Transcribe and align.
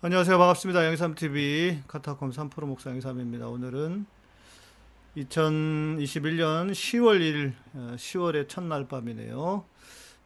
안녕하세요. 0.00 0.38
반갑습니다. 0.38 0.84
양삼TV 0.84 1.82
카타콤 1.88 2.30
3프로 2.30 2.66
목사 2.66 2.88
양삼입니다. 2.90 3.48
오늘은 3.48 4.06
2021년 5.16 6.70
10월 6.70 7.18
1일, 7.18 7.52
10월의 7.96 8.48
첫날 8.48 8.86
밤이네요. 8.86 9.64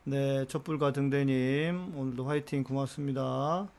네, 0.05 0.45
촛불과 0.45 0.93
등대님, 0.93 1.97
오늘도 1.97 2.27
화이팅 2.27 2.65
고맙습니다. 2.65 3.71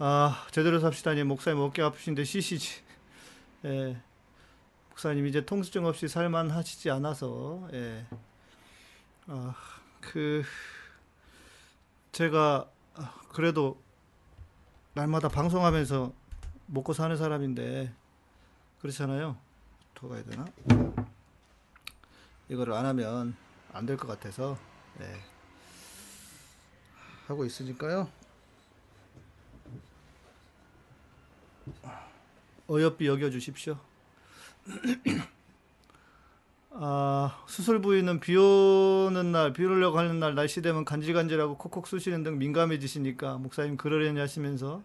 아, 0.00 0.46
제대로 0.50 0.80
삽시다님, 0.80 1.28
목사님 1.28 1.60
어깨 1.60 1.82
아프신데 1.82 2.24
쉬시지. 2.24 2.82
예, 3.66 3.96
목사님 4.88 5.28
이제 5.28 5.46
통수증 5.46 5.86
없이 5.86 6.08
살만 6.08 6.50
하시지 6.50 6.90
않아서, 6.90 7.68
예. 7.72 8.04
아, 9.28 9.54
그, 10.00 10.42
제가, 12.10 12.68
아, 12.96 13.14
그래도 13.28 13.83
날마다 14.94 15.28
방송하면서 15.28 16.12
먹고 16.66 16.92
사는 16.92 17.16
사람인데 17.16 17.92
그렇잖아요. 18.80 19.36
더 19.94 20.08
가야 20.08 20.22
되나? 20.24 20.44
이거를 22.48 22.72
안 22.74 22.86
하면 22.86 23.34
안 23.72 23.86
될 23.86 23.96
것 23.96 24.06
같아서 24.06 24.56
네. 24.98 25.12
하고 27.26 27.44
있으니까요. 27.44 28.08
어여삐 32.68 33.06
여겨주십시오. 33.06 33.78
아, 36.76 37.44
수술 37.46 37.80
부위는 37.80 38.20
비 38.20 38.36
오는 38.36 39.32
날, 39.32 39.52
비 39.52 39.64
오려고 39.64 39.98
하는 39.98 40.18
날, 40.18 40.34
날씨 40.34 40.60
되면 40.60 40.84
간질간질하고 40.84 41.56
콕콕 41.56 41.86
쑤시는 41.86 42.22
등 42.24 42.36
민감해지시니까 42.38 43.38
목사님 43.38 43.76
그러려니 43.76 44.18
하시면서 44.18 44.82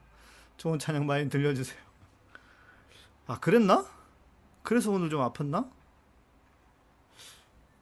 좋은 0.60 0.78
찬양 0.78 1.08
많이 1.08 1.30
들려주세요. 1.30 1.80
아, 3.28 3.40
그랬나? 3.40 3.86
그래서 4.64 4.92
오늘 4.92 5.10
좀 5.10 5.22
아팠나? 5.22 5.70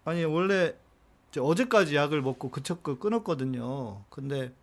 아니, 0.06 0.24
원래 0.24 0.76
어제까지 1.38 1.96
약을 1.96 2.22
먹고 2.22 2.50
그쳤고 2.50 2.98
끊었거든요. 3.00 4.04
근데, 4.10 4.54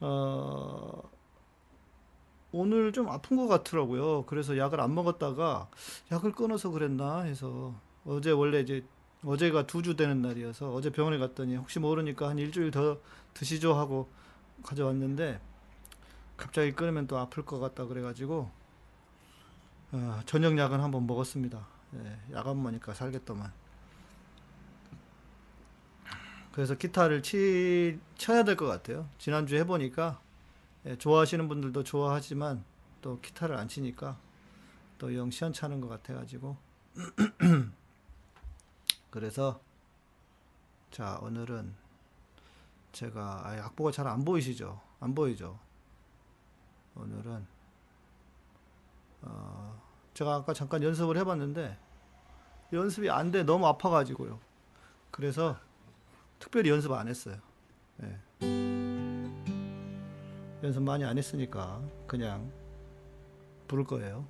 어, 0.00 1.02
오늘 2.52 2.92
좀 2.92 3.08
아픈 3.08 3.36
것 3.36 3.46
같더라고요. 3.48 4.24
그래서 4.26 4.56
약을 4.58 4.80
안 4.80 4.94
먹었다가 4.94 5.68
약을 6.10 6.32
끊어서 6.32 6.70
그랬나 6.70 7.20
해서 7.22 7.74
어제 8.04 8.30
원래 8.30 8.60
이제 8.60 8.84
어제가 9.24 9.66
두 9.66 9.82
주 9.82 9.96
되는 9.96 10.20
날이어서 10.22 10.72
어제 10.74 10.90
병원에 10.90 11.18
갔더니 11.18 11.56
혹시 11.56 11.78
모르니까 11.78 12.28
한 12.28 12.38
일주일 12.38 12.70
더 12.70 12.98
드시죠 13.34 13.74
하고 13.74 14.08
가져왔는데 14.64 15.40
갑자기 16.42 16.72
끊으면 16.72 17.06
또 17.06 17.18
아플 17.18 17.44
것 17.44 17.60
같다 17.60 17.84
그래가지고 17.86 18.50
어, 19.92 20.20
저녁 20.26 20.58
약은 20.58 20.80
한번 20.80 21.06
먹었습니다. 21.06 21.64
예, 21.94 22.18
약안 22.32 22.56
먹으니까 22.60 22.94
살겠더만. 22.94 23.52
그래서 26.52 26.74
기타를 26.74 27.22
치, 27.22 27.98
쳐야 28.16 28.42
될 28.42 28.56
것 28.56 28.66
같아요. 28.66 29.08
지난주 29.18 29.54
해보니까 29.56 30.20
예, 30.86 30.96
좋아하시는 30.96 31.46
분들도 31.48 31.84
좋아하지만 31.84 32.64
또 33.00 33.20
기타를 33.20 33.56
안 33.56 33.68
치니까 33.68 34.18
또 34.98 35.14
영 35.14 35.30
시원찮은 35.30 35.80
것 35.80 35.88
같아가지고 35.88 36.56
그래서 39.10 39.60
자 40.90 41.18
오늘은 41.22 41.74
제가 42.92 43.48
아, 43.48 43.52
악보가 43.66 43.92
잘 43.92 44.06
안 44.08 44.24
보이시죠? 44.24 44.80
안 45.00 45.14
보이죠? 45.14 45.58
오늘은 46.96 47.46
어, 49.22 49.80
제가 50.14 50.34
아까 50.36 50.52
잠깐 50.52 50.82
연습을 50.82 51.16
해봤는데 51.18 51.76
연습이 52.72 53.10
안 53.10 53.30
돼 53.30 53.42
너무 53.44 53.66
아파가지고요. 53.66 54.38
그래서 55.10 55.56
특별히 56.38 56.70
연습 56.70 56.92
안 56.92 57.08
했어요. 57.08 57.36
네. 57.98 58.18
연습 60.62 60.82
많이 60.82 61.04
안 61.04 61.18
했으니까 61.18 61.80
그냥 62.06 62.50
부를 63.68 63.84
거예요. 63.84 64.24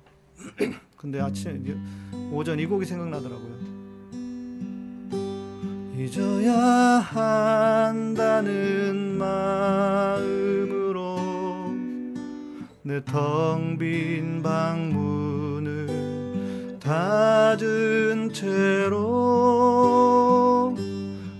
근데 0.97 1.19
아침 1.21 2.31
오전 2.31 2.59
이 2.59 2.65
곡이 2.65 2.85
생각나더라고요. 2.85 3.83
잊어야 5.95 6.53
한다는 6.99 8.47
마음으로 9.17 10.72
내 12.85 12.99
텅 13.05 13.77
빈 13.77 14.43
방문을 14.43 15.87
닫은 16.81 18.33
채로 18.33 18.99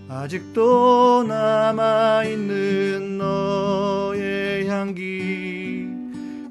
아직도 0.08 1.26
남아있는 1.28 3.18
너의 3.18 4.68
향기 4.70 5.86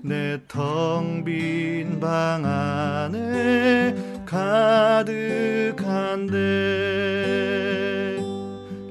내 0.03 0.39
텅 0.49 1.25
빈 1.25 1.99
방 1.99 2.45
안에 2.45 3.95
가득한데 4.27 5.13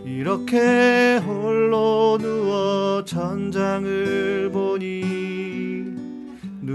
이렇게 0.05 1.17
홀로 1.17 2.17
누워 2.19 3.05
천장을 3.05 4.49
보니 4.51 4.70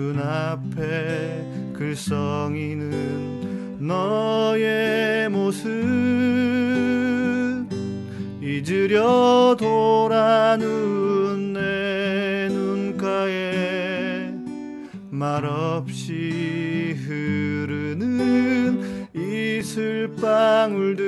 눈앞에 0.07 1.73
글썽이는 1.75 3.81
너의 3.81 5.29
모습. 5.29 5.67
잊으려 8.41 9.57
돌아눈 9.59 11.53
내 11.53 12.49
눈가에 12.49 14.33
말없이 15.11 16.95
흐르는 17.05 19.09
이슬방울들. 19.15 21.07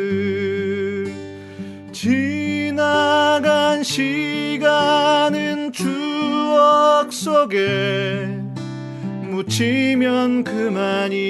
지나간 1.93 3.85
시간은 3.85 5.73
추억 5.73 7.13
속에 7.13 8.38
묻히면 9.39 10.43
그만인 10.43 11.21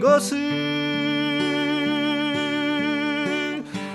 것을 0.00 0.36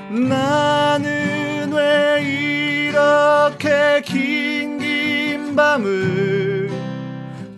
나는 0.10 1.72
왜 1.72 2.90
이렇게 2.90 4.02
긴 4.04 4.80
긴 4.80 5.56
밤을 5.56 6.72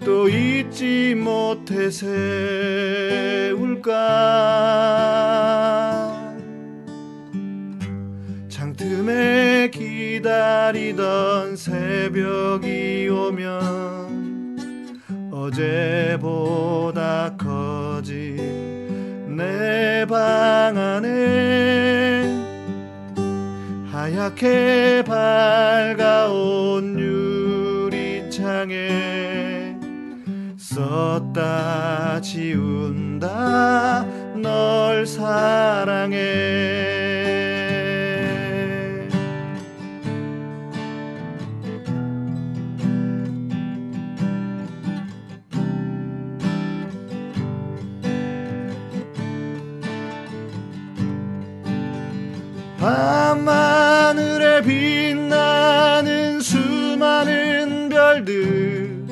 또 0.04 0.28
잊지 0.28 1.16
못해 1.16 1.90
세울까? 1.90 2.12
창틈에 8.50 9.70
기다리던 9.72 11.56
새벽이 11.56 13.08
오면 13.08 13.75
어제보다 15.56 17.32
커진 17.38 18.36
내 19.38 20.06
방 20.08 20.78
안에 20.78 22.26
하얗게 23.90 25.04
밝아온 25.08 27.00
유리창에 27.90 28.76
썼다 30.58 32.20
지운다 32.22 34.06
널 34.36 35.08
사랑해 35.08 36.95
밤하늘에 52.86 54.62
빛나는 54.62 56.40
수많은 56.40 57.90
별들 57.90 59.04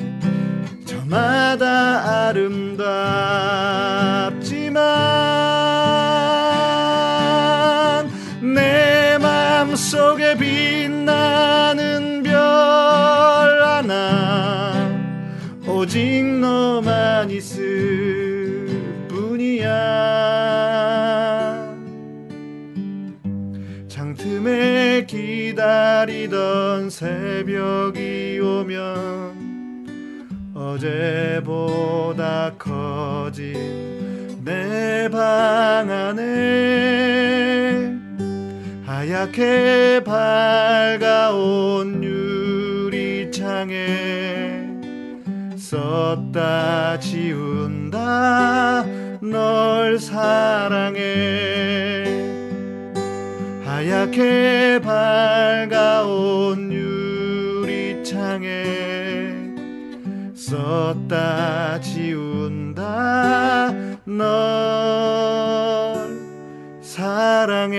저마다 0.86 2.28
아름답지 2.28 3.83
새벽이 26.94 28.38
오면 28.38 30.54
어제보다 30.54 32.52
커진 32.56 34.38
내 34.44 35.08
방 35.10 35.90
안에 35.90 37.90
하얗게 38.86 40.04
밝아온 40.04 42.04
유리창에 42.04 43.74
썼다 45.56 47.00
지운다 47.00 48.84
널 49.20 49.98
사랑해. 49.98 52.04
하얗게 53.64 54.80
밝아온 54.84 56.70
썼다 60.54 61.80
지운다 61.80 63.72
널 64.04 64.30
사랑해 66.80 67.74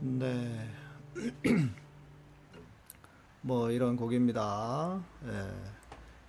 네. 0.00 0.68
뭐 3.42 3.70
이런 3.70 3.96
곡입니다. 3.96 4.61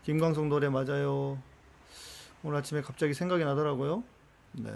예. 0.04 0.06
김광석 0.06 0.48
노래 0.48 0.70
맞아요. 0.70 1.42
오늘 2.44 2.58
아침에 2.58 2.82
갑자기 2.82 3.14
생각이 3.14 3.44
나더라고요. 3.44 4.04
네. 4.54 4.72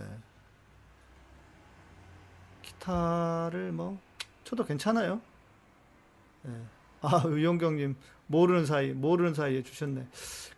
기타를 2.61 3.71
뭐 3.71 3.99
쳐도 4.43 4.65
괜찮아요. 4.65 5.21
예. 6.47 6.61
아, 7.01 7.23
유영경님 7.27 7.95
모르는 8.27 8.65
사이 8.65 8.91
모르는 8.93 9.33
사이에 9.33 9.63
주셨네. 9.63 10.07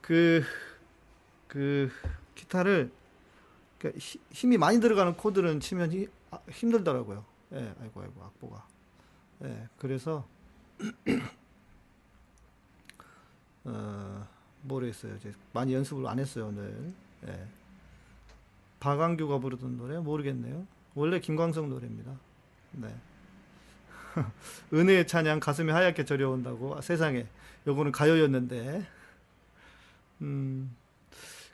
그그 0.02 1.92
기타를 2.36 2.92
그 3.80 3.92
히- 3.98 4.20
힘이 4.32 4.58
많이 4.58 4.80
들어가는 4.80 5.16
코드는 5.16 5.60
치면 5.60 5.92
히- 5.92 6.08
아, 6.32 6.40
힘들더라고요. 6.50 7.26
예, 7.54 7.74
아이고 7.82 8.02
아이고 8.02 8.24
악보가. 8.24 8.68
예, 9.46 9.68
그래서 9.78 10.28
어, 13.66 14.28
모르겠어요. 14.62 15.16
이제 15.16 15.34
많이 15.54 15.74
연습을 15.74 16.08
안 16.08 16.20
했어요 16.20 16.48
오늘. 16.48 16.94
예. 17.28 17.48
박광규가 18.80 19.40
부르던 19.40 19.78
노래 19.78 19.98
모르겠네요. 20.00 20.66
원래 20.96 21.20
김광석 21.20 21.68
노래입니다. 21.68 22.12
네. 22.74 22.96
은혜의 24.74 25.08
찬양 25.08 25.40
가슴이 25.40 25.72
하얗게 25.72 26.06
저려온다고 26.06 26.78
아, 26.78 26.82
세상에 26.82 27.28
요거는 27.68 27.92
가요였는데 27.92 28.88
음 30.22 30.76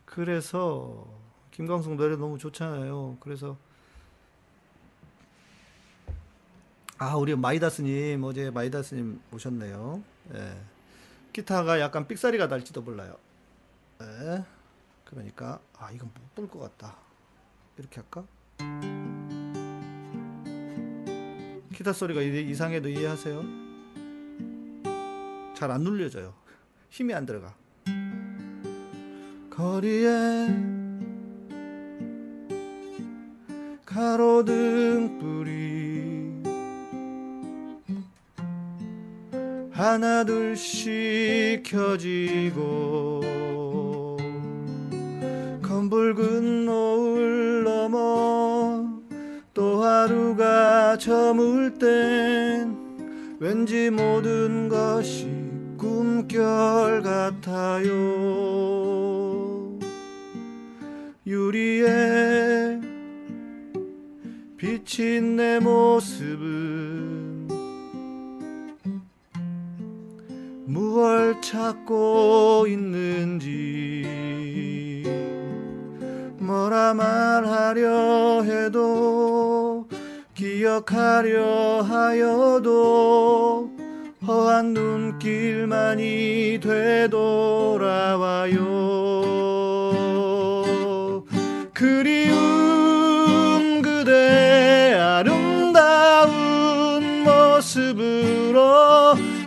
그래서 0.06 1.08
김광석 1.52 1.96
노래 1.96 2.16
너무 2.16 2.38
좋잖아요. 2.38 3.18
그래서 3.20 3.58
아 6.98 7.16
우리 7.16 7.36
마이다스님 7.36 8.24
어제 8.24 8.50
마이다스님 8.52 9.20
오셨네요. 9.34 10.02
예. 10.36 10.75
기타가 11.40 11.82
약간 11.82 12.08
삑사리가 12.08 12.48
날지도 12.48 12.82
몰라요. 12.82 13.18
예. 14.02 14.42
그러니까 15.04 15.60
아 15.78 15.92
이건 15.92 16.10
못 16.14 16.34
볼 16.36 16.48
것 16.48 16.60
같다. 16.60 16.96
이렇게 17.78 18.00
할까? 18.00 18.24
기타 21.74 21.92
소리가 21.92 22.22
이- 22.22 22.50
이상해도 22.52 22.88
이해하세요? 22.88 23.44
잘 25.56 25.72
안 25.72 25.82
눌려져요. 25.84 26.34
힘이 26.90 27.14
안 27.14 27.26
들어가. 27.26 27.54
거리에 29.50 30.48
가로등 33.86 35.20
불이 35.20 35.85
하나 39.76 40.24
둘씩 40.24 41.64
켜지고 41.64 43.20
검붉은 45.62 46.66
노을 46.66 47.66
넘어 47.66 48.88
또 49.54 49.84
하루가 49.84 50.98
저물 50.98 51.74
땐 51.74 52.74
왠지 53.38 53.90
모든 53.90 54.70
것이 54.70 55.28
꿈결 55.78 57.02
같아요. 57.02 57.92
유리에 61.28 62.80
비친 64.56 65.36
내 65.36 65.60
모습은 65.60 66.55
무얼 71.16 71.40
찾고 71.42 72.66
있는지. 72.68 74.04
뭐라 76.40 76.94
말하려 76.94 78.44
해도 78.44 79.88
기억하려 80.34 81.82
하여도 81.84 83.72
허한 84.28 84.74
눈길만이 84.74 86.60
되돌아와요. 86.62 87.46
그리 91.74 92.15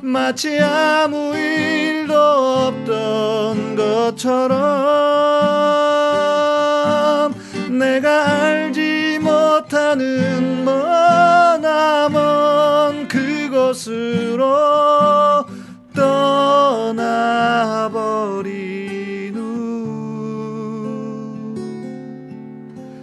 마치 0.08 0.58
아무 0.58 1.36
일도 1.36 2.14
없던 2.14 3.76
것처럼 3.76 4.58
내가 7.78 8.40
알지 8.40 9.18
못하는 9.20 10.64
머나먼 10.64 12.08
그곳으로 13.08 14.46
떠나버린 15.94 16.94
후 19.36 20.24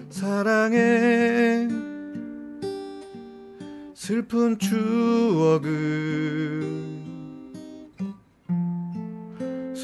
사랑해 0.09 1.67
슬픈 3.93 4.57
추억을 4.57 6.44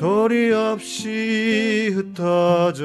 소리 0.02 0.52
없이 0.52 1.92
흩어져. 1.94 2.84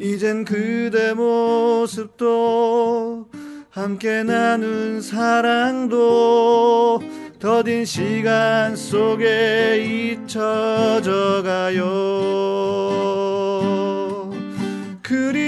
이젠 0.00 0.44
그대 0.44 1.14
모습도 1.14 3.28
함께 3.70 4.24
나눈 4.24 5.00
사랑도 5.00 7.00
더딘 7.38 7.84
시간 7.84 8.74
속에 8.74 10.16
잊혀져 10.18 11.44
가요. 11.44 11.84
그리 15.04 15.45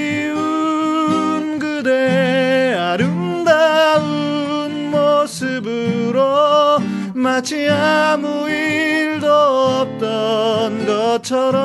마치 7.39 7.69
아무 7.71 8.51
일도 8.51 9.33
없던 9.33 10.87
것처럼 10.87 11.63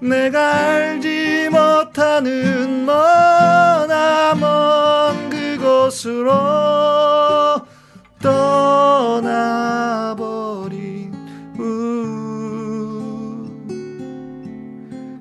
내가 0.00 0.54
알지 0.56 1.50
못하는 1.50 2.86
머나 2.86 4.34
먼 4.36 5.28
그곳으로 5.28 6.30
떠나버린 8.22 9.42
우 11.58 13.50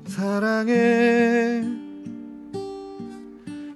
사랑해 0.07 1.65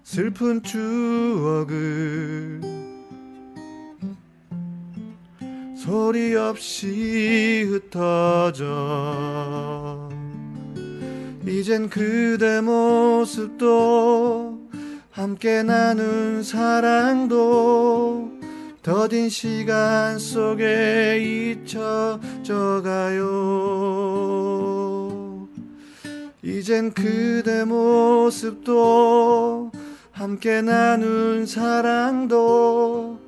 슬픈 0.01 0.63
추억을 0.63 2.54
소리 5.95 6.35
없이 6.35 7.65
흩어져 7.69 8.65
이젠 11.47 11.89
그대 11.89 12.59
모습도 12.59 14.59
함께 15.09 15.63
나눈 15.63 16.43
사랑도 16.43 18.29
더딘 18.83 19.29
시간 19.29 20.19
속에 20.19 21.63
잊혀져 21.63 22.81
가요. 22.83 24.27
이젠 26.43 26.91
그대 26.91 27.63
모습도 27.63 29.71
함께 30.11 30.61
나눈 30.61 31.45
사랑도 31.45 33.23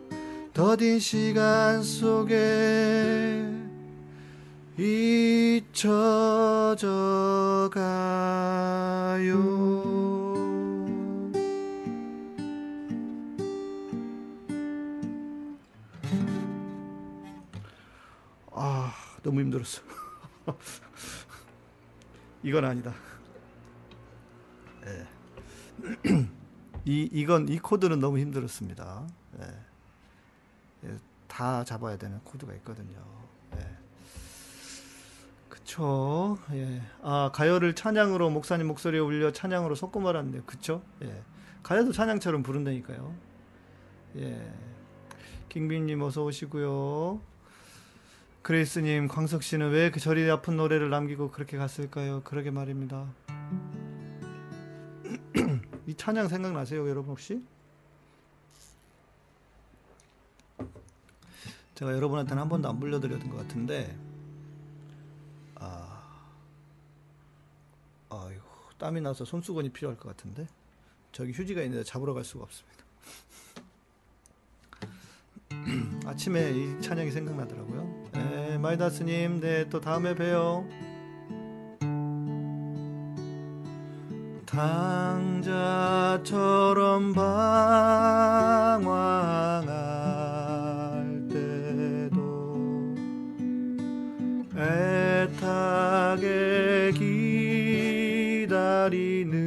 더딘 0.58 0.98
시간 0.98 1.84
속에 1.84 3.46
잊혀져 4.76 5.70
가요. 7.72 9.38
아, 18.52 18.92
너무 19.22 19.42
힘들었어. 19.42 19.84
이건 22.42 22.66
아니다. 22.66 22.96
예. 24.88 25.06
이 26.86 27.08
이건 27.14 27.48
이 27.48 27.60
코드는 27.60 28.00
너무 28.00 28.18
힘들었습니다. 28.18 29.06
다 31.38 31.63
잡아야 31.63 31.98
되는 32.00 32.20
코드가 32.24 32.51
있거든요. 32.56 32.98
예. 33.58 33.67
그쵸. 35.50 36.39
예. 36.53 36.82
아, 37.03 37.29
가요를 37.32 37.75
찬양으로 37.75 38.32
목사님 38.32 38.65
목소리에 38.65 39.00
울려 39.00 39.32
찬양으로 39.32 39.75
섞고 39.75 40.00
말았는데, 40.00 40.41
그쵸? 40.48 40.82
예. 41.03 41.22
가요도 41.62 41.91
찬양처럼 41.91 42.41
부른다니까요. 42.41 43.13
예. 44.15 44.51
킹빈님 45.50 46.01
어서 46.01 46.24
오시고요. 46.24 47.22
그레이스님, 48.41 49.08
광석 49.08 49.44
씨는 49.44 49.70
왜 49.70 49.91
그 49.91 50.00
저리 50.00 50.27
아픈 50.32 50.58
노래를 50.58 50.89
남기고 50.89 51.29
그렇게 51.29 51.56
갔을까요? 51.58 52.22
그러게 52.24 52.50
말입니다. 52.50 53.06
이 55.86 55.94
찬양 55.94 56.29
생각나세요, 56.29 56.89
여러분 56.89 57.12
혹시? 57.12 57.44
제가 61.78 61.94
여러분한테는 61.94 62.42
한 62.42 62.50
번도 62.50 62.68
안 62.70 62.80
불려드렸던 62.80 63.30
것 63.30 63.38
같은데, 63.38 63.96
아, 65.54 66.02
아이고 68.10 68.42
땀이 68.80 69.00
나서 69.02 69.24
손수건이 69.24 69.70
필요할 69.70 69.96
것 69.96 70.10
같은데, 70.10 70.48
저기 71.12 71.34
휴지가 71.34 71.62
있는데 71.62 71.84
잡으러 71.84 72.16
갈 72.16 72.24
수가 72.24 72.46
없습니다. 72.46 72.84
아침에 76.10 76.50
이 76.50 76.82
찬양이 76.82 77.12
생각나더라고요. 77.12 78.10
네, 78.14 78.58
마이다스님, 78.58 79.40
네, 79.40 79.70
또 79.70 79.80
다음에 79.80 80.16
봬요. 80.16 80.68
당자처럼 84.48 85.94
방황할 88.74 88.78
기다리는 98.89 99.47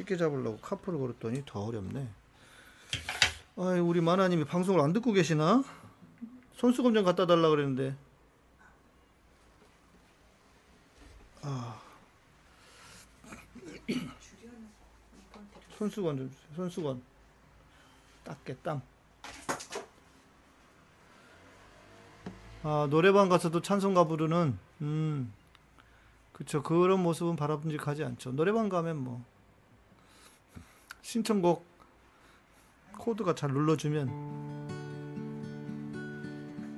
쉽게 0.00 0.16
잡으려고 0.16 0.58
카프를 0.58 0.98
걸었더니 0.98 1.44
더 1.46 1.64
어렵네. 1.64 2.08
아이, 3.56 3.78
우리 3.80 4.00
마나님이 4.00 4.44
방송을 4.44 4.80
안 4.80 4.92
듣고 4.92 5.12
계시나? 5.12 5.62
손수건 6.54 6.94
좀 6.94 7.04
갖다 7.04 7.26
달라 7.26 7.48
그랬는데. 7.50 7.94
손수건 15.78 16.16
좀 16.16 16.30
주세요. 16.30 16.54
손수건. 16.56 17.02
닦게 18.24 18.56
땀. 18.56 18.82
아, 22.62 22.86
노래방 22.90 23.30
가서도 23.30 23.62
찬송가 23.62 24.04
부르는 24.04 24.58
음. 24.82 25.32
그쵸. 26.32 26.62
그런 26.62 27.02
모습은 27.02 27.36
바람직하지 27.36 28.04
않죠. 28.04 28.32
노래방 28.32 28.68
가면 28.68 28.98
뭐 28.98 29.24
신청곡 31.02 31.66
코드가 32.98 33.34
잘 33.34 33.50
눌러주면 33.50 34.40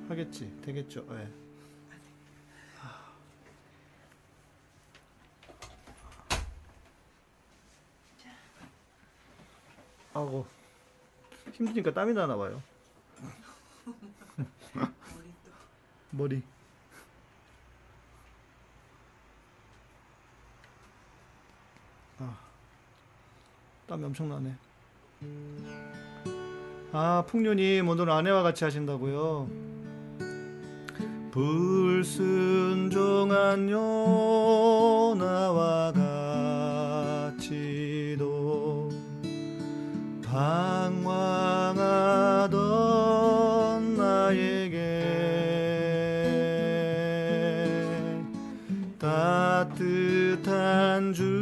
하겠지. 0.09 0.55
되겠죠. 0.61 1.05
예. 1.11 1.43
아고 10.13 10.45
힘드니까 11.53 11.91
땀이 11.91 12.13
나나 12.13 12.35
봐요. 12.37 12.61
머리. 16.11 16.43
땀이 23.93 24.05
엄청 24.05 24.27
나네. 24.27 24.55
아, 26.93 27.23
풍류님 27.27 27.87
오늘 27.87 28.09
아내와 28.09 28.41
같이 28.41 28.63
하신다고요? 28.63 29.47
불순종한 31.29 32.09
요나와 33.69 35.13
같이도 37.37 38.89
방황하던 40.25 40.97
나에게 43.95 45.03
따뜻한 48.97 49.93
주 51.13 51.32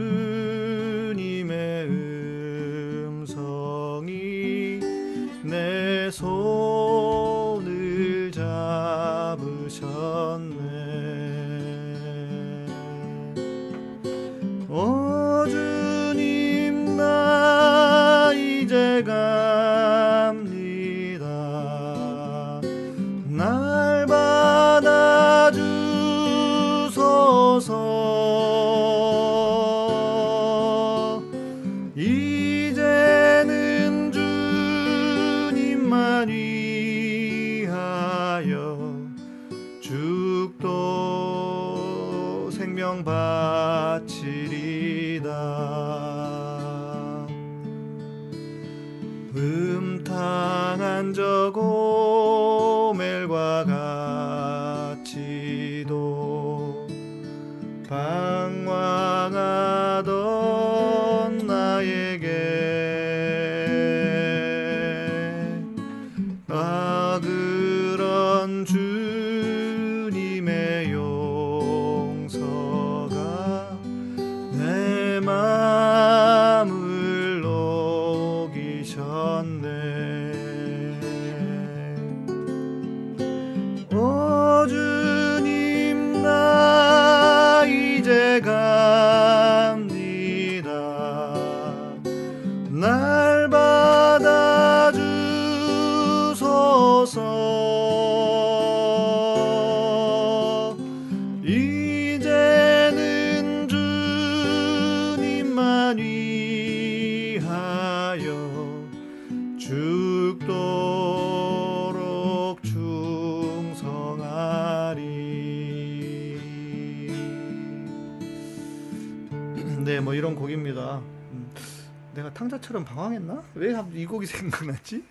방황했나? 123.53 123.88
왜이 123.93 124.05
곡이 124.05 124.25
생각났지? 124.25 125.03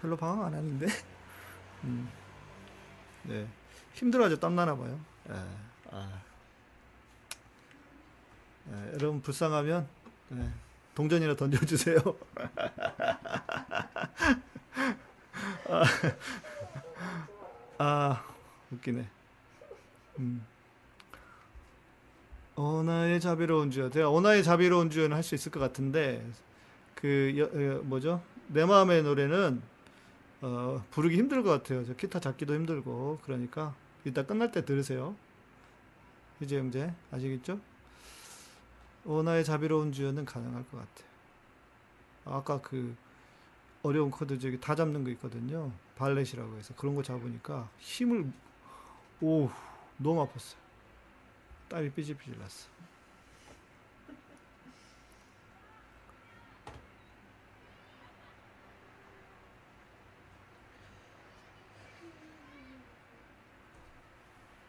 별로 0.00 0.16
방황 0.16 0.44
안 0.46 0.54
하는데. 0.54 0.86
음, 1.84 2.08
네, 3.24 3.46
힘들어져 3.94 4.36
땀나나 4.38 4.76
봐요. 4.76 4.98
예, 5.30 5.34
아. 5.90 6.22
예, 8.70 8.92
여러분 8.94 9.20
불쌍하면 9.22 9.86
예, 10.32 10.50
동전이나 10.94 11.34
던져주세요. 11.36 11.98
아, 15.68 15.84
아, 17.78 18.24
웃기네. 18.70 19.08
음. 20.18 20.46
오 22.54 22.67
나의 22.67 23.20
자비로운 23.20 23.70
주여. 23.70 23.88
제가 23.90 24.10
오 24.10 24.17
나의 24.17 24.44
자비로운 24.44 24.90
주여는 24.90 25.16
할 25.16 25.22
수 25.22 25.34
있을 25.34 25.50
것 25.50 25.58
같은데 25.58 26.24
그 27.02 27.82
뭐죠? 27.84 28.22
내 28.46 28.64
마음의 28.64 29.02
노래는 29.02 29.60
어, 30.40 30.84
부르기 30.92 31.16
힘들 31.16 31.42
것 31.42 31.50
같아요. 31.50 31.84
저 31.84 31.94
기타 31.94 32.20
잡기도 32.20 32.54
힘들고 32.54 33.18
그러니까 33.24 33.74
이따 34.04 34.24
끝날 34.24 34.52
때 34.52 34.64
들으세요. 34.64 35.16
위재 36.40 36.58
형제 36.58 36.94
아시겠죠? 37.10 37.60
오 39.04 39.12
나의 39.12 39.44
자비로운 39.44 39.92
주여는 39.92 40.24
가능할 40.24 40.64
것 40.70 40.78
같아요. 40.78 41.08
아까 42.24 42.60
그 42.60 42.94
어려운 43.82 44.12
코드 44.12 44.38
저기 44.38 44.60
다 44.60 44.76
잡는 44.76 45.02
거 45.02 45.10
있거든요. 45.10 45.72
발렛이라고 45.96 46.56
해서 46.56 46.72
그런 46.76 46.94
거 46.94 47.02
잡으니까 47.02 47.68
힘을 47.78 48.32
오 49.20 49.50
너무 49.96 50.24
아팠어요. 50.24 50.56
땀이 51.68 51.90
삐질삐질 51.90 52.38
났어. 52.38 52.68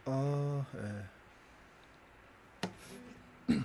아, 0.06 0.66
예. 0.76 1.04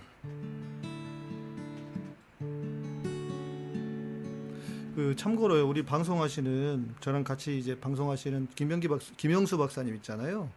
그 4.96 5.16
참고로요, 5.18 5.68
우리 5.68 5.84
방송하시는 5.84 6.96
저랑 7.02 7.26
같이 7.26 7.58
이제 7.58 7.78
방송하시는 7.78 8.48
김병기 8.56 8.88
박사, 8.88 9.14
김영수 9.18 9.58
박사님 9.58 9.96
있잖아요. 9.96 10.50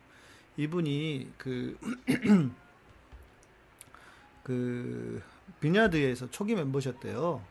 이분이 0.56 1.32
그 1.36 1.76
그 4.44 5.20
Vineyard에서 5.60 6.30
초기 6.30 6.54
멤버셨대요. 6.54 7.42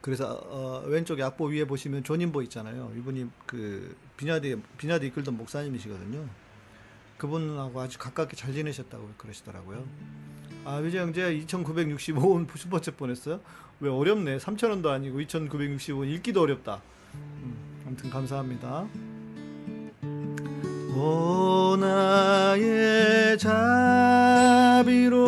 그래서 0.00 0.40
어, 0.44 0.82
왼쪽에 0.86 1.22
악보 1.22 1.46
위에 1.46 1.64
보시면 1.64 2.04
존 2.04 2.17
윔버 2.17 2.42
있잖아요. 2.42 2.92
이분이 2.96 3.26
그 3.46 3.94
Vineyard 4.16 4.60
Vineyard 4.78 5.04
이끌던 5.06 5.36
목사님이시거든요. 5.36 6.26
그분하고 7.18 7.80
아주 7.80 7.98
가깝게 7.98 8.34
잘 8.36 8.52
지내셨다고 8.54 9.10
그러시더라고요. 9.18 9.84
아 10.64 10.76
위재 10.76 10.98
형제 10.98 11.38
2,965원 11.46 12.48
Super 12.48 12.75
Chat 12.75 12.96
보냈어요. 12.96 13.40
왜 13.80 13.90
어렵네. 13.90 14.38
3,000원도 14.38 14.86
아니고 14.86 15.20
2,965원 15.20 16.08
읽기도 16.08 16.40
어렵다. 16.42 16.80
음, 17.14 17.84
아무튼 17.86 18.08
감사합니다. 18.10 18.86
오 20.96 21.76
나의 21.78 23.38
자비로 23.38 25.20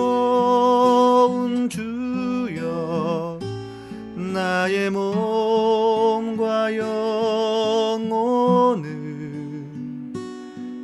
나의 4.62 4.90
몸과 4.90 6.46
영혼을 6.76 8.04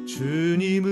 주님 0.05 0.85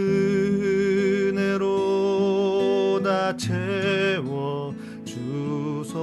은혜로 1.35 3.03
다 3.03 3.37
채워 3.37 4.73
주소서. 5.05 5.97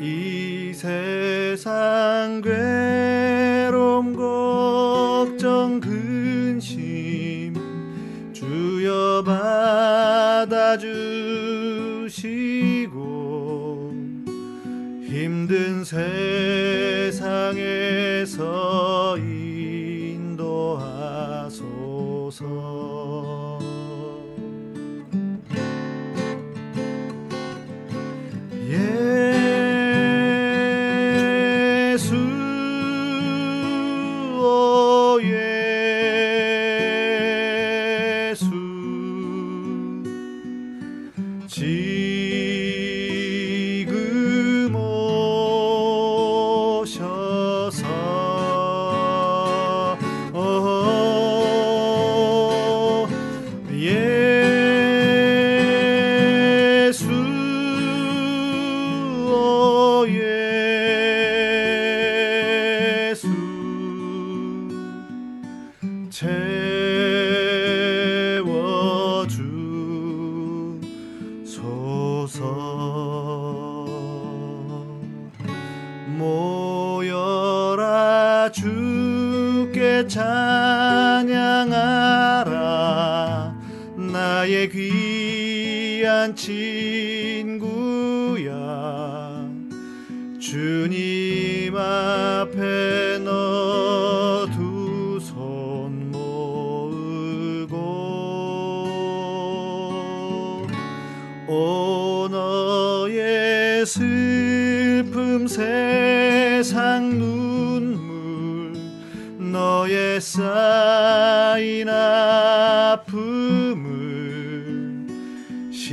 이 0.00 0.72
세상 0.72 2.40
괴 2.40 2.95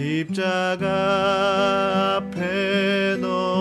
십자가 0.03 0.87
앞에 2.17 3.15
너 3.21 3.52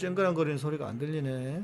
쨍그랑거리는 0.00 0.56
소리가 0.56 0.88
안 0.88 0.98
들리네. 0.98 1.59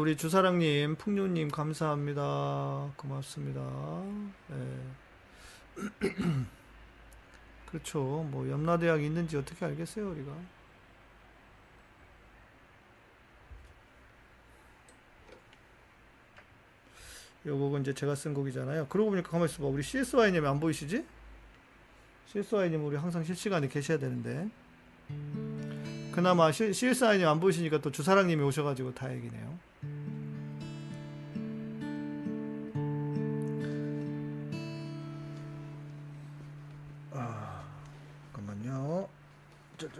우리 0.00 0.16
주사랑님, 0.16 0.96
풍류님 0.96 1.50
감사합니다. 1.50 2.90
고맙습니다. 2.96 3.60
네. 4.48 4.56
그렇죠. 7.68 8.26
뭐 8.30 8.48
염라대학이 8.48 9.04
있는지 9.04 9.36
어떻게 9.36 9.62
알겠어요, 9.62 10.10
우리가. 10.10 10.32
요곡은 17.44 17.82
이제 17.82 17.92
제가 17.92 18.14
쓴 18.14 18.32
곡이잖아요. 18.32 18.86
그러고 18.88 19.10
보니까 19.10 19.28
가만히 19.28 19.52
있어봐. 19.52 19.68
우리 19.68 19.82
CSY님 19.82 20.46
안 20.46 20.60
보이시지? 20.60 21.04
CSY님 22.28 22.82
우리 22.86 22.96
항상 22.96 23.22
실시간에 23.22 23.68
계셔야 23.68 23.98
되는데. 23.98 24.48
그나마 26.10 26.50
CSI님 26.50 27.28
안 27.28 27.38
보이시니까 27.38 27.82
또 27.82 27.92
주사랑님이 27.92 28.42
오셔가지고 28.42 28.94
다행이네요. 28.94 29.69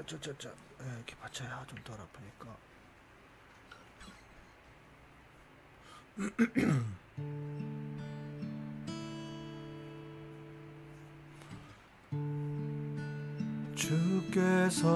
저저저저저 0.01 0.51
이렇게 0.97 1.15
받쳐야 1.17 1.65
좀 1.67 1.79
덜 1.85 2.01
아프니까. 2.01 2.57
주께서 13.75 14.89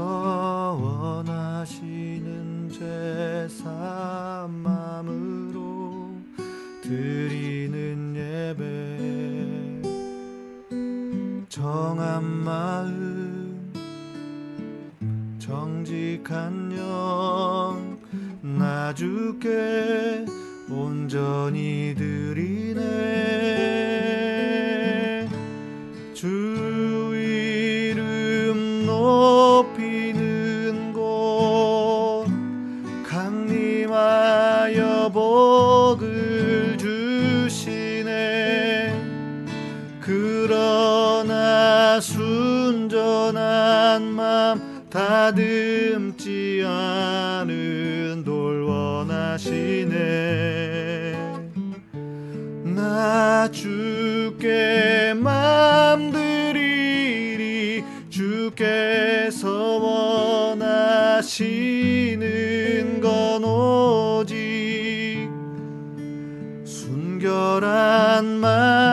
원하시는 1.23 2.71
제삼 2.71 4.51
마음으로 4.63 6.15
드리는 6.83 8.15
예배 8.17 9.83
정한 11.49 12.23
마음 12.25 13.24
정직한 15.55 16.73
영 16.77 17.95
나 18.43 18.93
주께 18.93 20.27
온전히 20.69 21.95
드리 21.97 22.64
원하시네 49.55 51.15
나 52.75 53.49
주께 53.51 55.15
맘 55.17 56.11
드리리. 56.11 57.85
주께서 58.11 59.49
원하시는 60.59 61.31
건 63.01 63.45
오직 63.45 65.29
순결한 66.65 68.27
마 68.39 68.84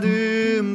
다 0.00 0.73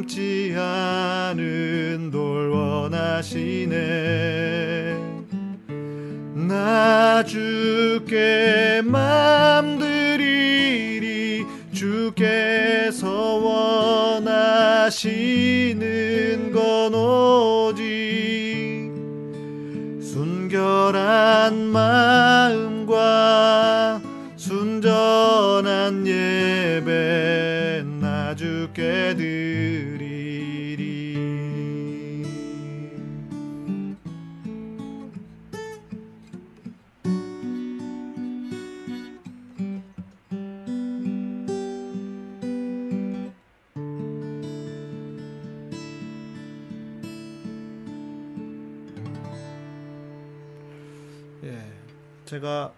제가 52.30 52.72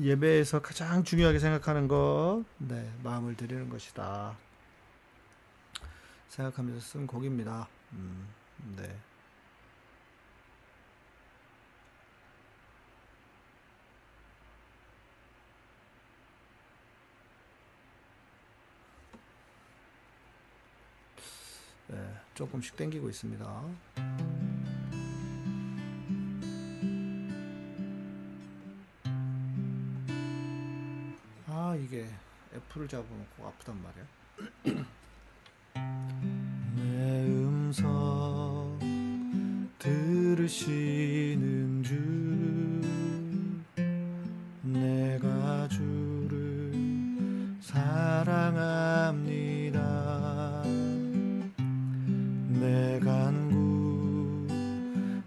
예배에서 0.00 0.62
가장 0.62 1.04
중요하게 1.04 1.38
생각하는 1.38 1.88
것, 1.88 2.42
네, 2.56 2.90
마음을 3.02 3.36
드리는 3.36 3.68
것이다. 3.68 4.34
생각하면서 6.30 6.80
쓴 6.80 7.06
곡입니다. 7.06 7.68
음, 7.92 8.26
네. 8.78 8.98
네, 21.88 22.16
조금씩 22.34 22.74
땡기고 22.76 23.10
있습니다. 23.10 24.27
이게 31.78 32.06
애플을 32.54 32.88
잡아놓고 32.88 33.46
아프단 33.46 33.76
말이야. 33.82 34.04
내 36.74 37.24
음성 37.26 38.78
들으시는 39.78 41.82
주 41.84 41.94
내가 44.62 45.68
주를 45.68 46.72
사랑합니다 47.60 49.78
내 52.48 52.98
간구 53.00 54.48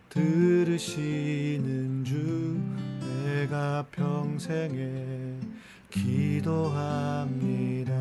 들으시는 0.10 2.04
주 2.04 2.60
내가 3.00 3.86
평생에 3.92 5.31
기도합니다. 6.42 7.94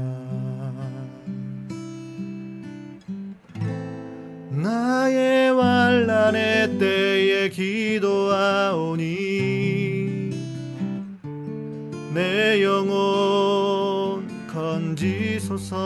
나의 4.50 5.52
환란의 5.54 6.78
때에 6.78 7.50
기도하오니 7.50 9.10
내 12.14 12.62
영혼 12.64 14.26
건지소서 14.48 15.76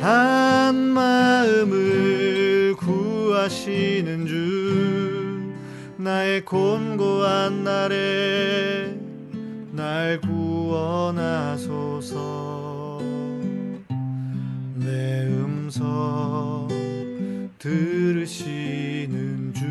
한 0.00 0.74
마음을 0.76 2.74
구하시는 2.76 4.26
주 4.26 5.52
나의 5.98 6.44
곤고한 6.44 7.64
날에 7.64 8.75
주옵소서 12.06 13.00
내 14.74 15.26
음성 15.26 16.68
들으시는 17.58 19.52
주 19.52 19.64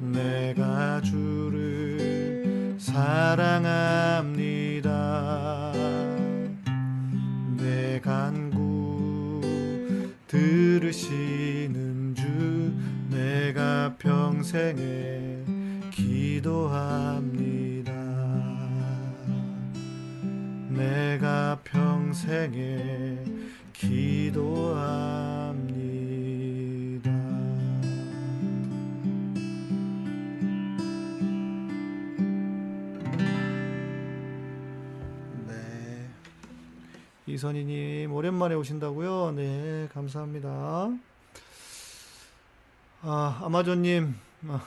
내가 0.00 1.00
주를 1.02 2.74
사랑합니다. 2.78 3.72
내 7.56 8.00
간구 8.00 9.40
들으시는 10.26 12.14
주 12.16 12.24
내가 13.10 13.94
평생에 13.98 15.44
기도합니다. 15.92 17.65
평생에 22.16 23.22
기도합니다. 23.74 25.10
네. 35.46 36.08
이선희님 37.26 38.10
오랜만에 38.14 38.54
오신다고요? 38.54 39.32
네, 39.36 39.88
감사합니다. 39.92 40.88
아, 43.02 43.40
아마존님 43.42 44.14
아, 44.48 44.64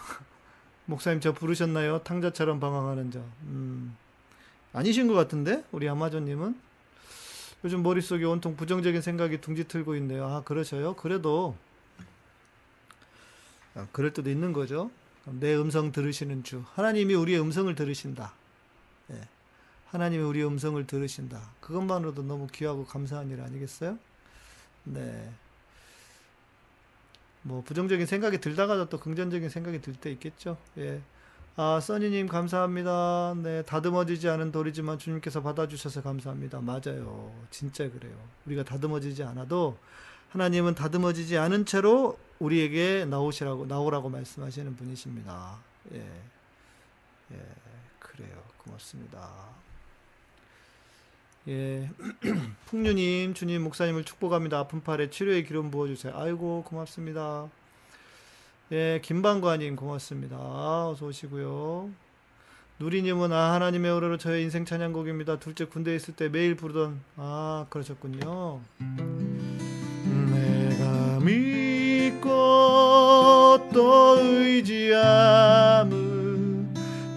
목사님 0.86 1.20
저 1.20 1.34
부르셨나요? 1.34 2.04
탕자처럼 2.04 2.60
방황하는 2.60 3.10
자. 3.10 3.20
음, 3.46 3.98
아니신 4.72 5.08
것 5.08 5.16
같은데 5.16 5.64
우리 5.72 5.90
아마존님은 5.90 6.69
요즘 7.64 7.84
머릿속에 7.84 8.24
온통 8.24 8.56
부정적인 8.56 9.02
생각이 9.02 9.42
둥지 9.42 9.68
틀고 9.68 9.96
있네요. 9.98 10.26
아, 10.28 10.44
그러셔요? 10.44 10.96
그래도 10.96 11.56
아, 13.76 13.88
그럴 13.92 14.14
때도 14.14 14.30
있는 14.30 14.54
거죠. 14.54 14.92
내 15.26 15.56
음성 15.56 15.92
들으시는 15.92 16.44
주. 16.44 16.64
하나님이 16.74 17.14
우리의 17.14 17.40
음성을 17.42 17.74
들으신다. 17.76 18.34
예. 19.12 19.22
하나님이 19.88 20.24
우리의 20.24 20.48
음성을 20.48 20.86
들으신다. 20.88 21.52
그것만으로도 21.60 22.24
너무 22.24 22.48
귀하고 22.48 22.86
감사한 22.86 23.30
일 23.30 23.42
아니겠어요? 23.42 23.98
네. 24.86 25.30
뭐 27.42 27.62
부정적인 27.64 28.06
생각이 28.06 28.40
들다가도 28.40 28.90
또 28.90 29.00
긍정적인 29.00 29.50
생각이 29.50 29.82
들 29.82 29.94
때 29.96 30.12
있겠죠. 30.12 30.58
예. 30.78 31.02
아, 31.62 31.82
써니님 31.82 32.28
감사합니다. 32.28 33.36
네, 33.44 33.64
다듬어지지 33.64 34.30
않은 34.30 34.54
돌이지만 34.54 34.98
주님께서 34.98 35.42
받아주셔서 35.42 36.02
감사합니다. 36.02 36.62
맞아요. 36.62 37.34
진짜 37.52 37.92
그래요. 37.92 38.14
우리가 38.46 38.64
다듬어지지 38.64 39.24
않아도 39.24 39.78
하나님은 40.30 40.76
다듬어지지 40.76 41.38
않은 41.38 41.66
채로 41.66 42.18
우리에게 42.40 43.04
나오시라고, 43.10 43.66
나오라고 43.66 44.08
말씀하시는 44.08 44.74
분이십니다. 44.78 45.58
예. 45.96 45.98
예, 47.34 47.46
그래요. 48.00 48.42
고맙습니다. 48.60 49.30
예. 51.50 51.90
풍류님, 52.68 53.34
주님, 53.34 53.64
목사님을 53.64 54.06
축복합니다. 54.06 54.60
아픈 54.60 54.82
팔에 54.82 55.10
치료의 55.10 55.46
기름 55.46 55.72
부어주세요. 55.72 56.14
아이고, 56.16 56.64
고맙습니다. 56.64 57.50
예, 58.72 59.02
김방관님, 59.02 59.76
고맙습니다. 59.76 60.38
어서 60.38 61.08
오시고요. 61.08 61.90
누리님은, 62.78 63.34
아, 63.34 63.54
하나님의 63.54 63.92
오로로 63.92 64.18
저의 64.18 64.44
인생 64.44 64.64
찬양곡입니다. 64.64 65.40
둘째 65.40 65.66
군대에 65.66 65.96
있을 65.96 66.16
때 66.16 66.30
매일 66.30 66.54
부르던, 66.56 67.02
아, 67.18 67.66
그러셨군요. 67.72 68.60
내가 70.32 71.20
믿고 71.20 72.28
또 73.74 74.20
의지함은 74.20 75.90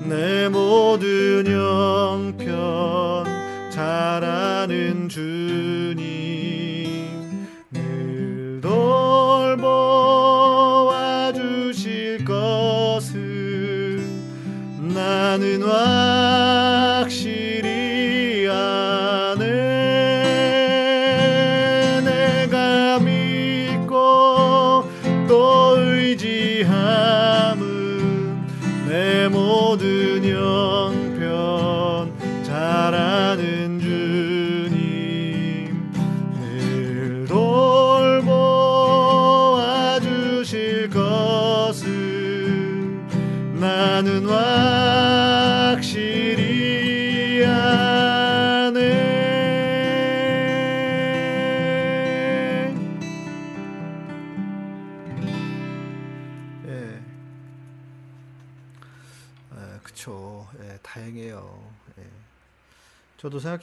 내 0.08 0.48
모든 0.48 1.44
형편 1.46 3.26
잘 3.70 4.24
아는 4.24 5.10
주님 5.10 6.01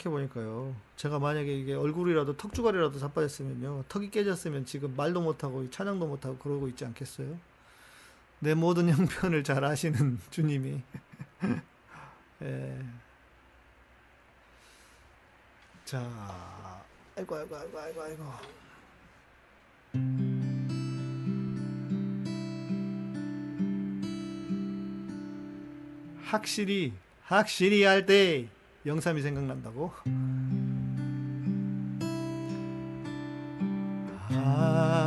생각해 0.00 0.10
보니까요. 0.10 0.74
제가 0.96 1.18
만약에 1.18 1.52
이게 1.54 1.74
얼굴이라도 1.74 2.36
턱주갈이라도 2.36 2.98
자빠졌으면요. 2.98 3.84
턱이 3.88 4.10
깨졌으면 4.10 4.64
지금 4.64 4.94
말도 4.96 5.20
못하고 5.20 5.68
찬양도 5.70 6.06
못하고 6.06 6.36
그러고 6.38 6.68
있지 6.68 6.84
않겠어요? 6.84 7.38
내 8.40 8.54
모든 8.54 8.88
형편을 8.88 9.44
잘 9.44 9.64
아시는 9.64 10.18
주님이. 10.30 10.82
예. 12.42 12.78
자, 15.84 16.00
아이고, 17.16 17.36
아이고, 17.36 17.56
아이고, 17.56 17.80
아이고, 17.80 18.02
아이고. 18.02 18.24
확실히, 26.24 26.92
확실히 27.24 27.82
할 27.82 28.06
때 28.06 28.48
영삼이 28.86 29.20
생각난다고? 29.20 29.92
아 34.32 34.99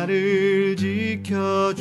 나를 0.00 0.76
지켜주시네 0.76 1.80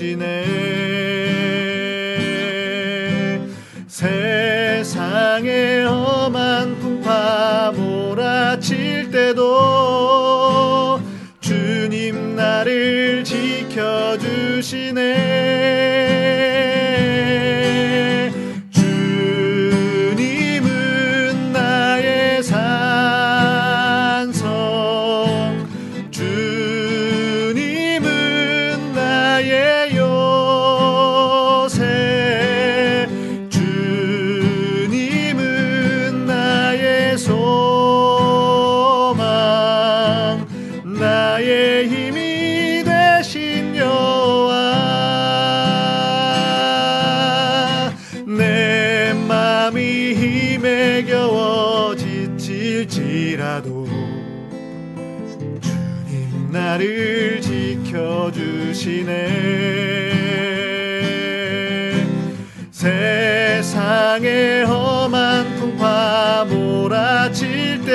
주시네 0.00 0.69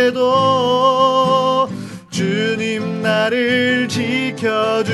때도 0.05 1.67
주님 2.11 3.01
나를 3.01 3.87
지켜주시네 3.87 4.85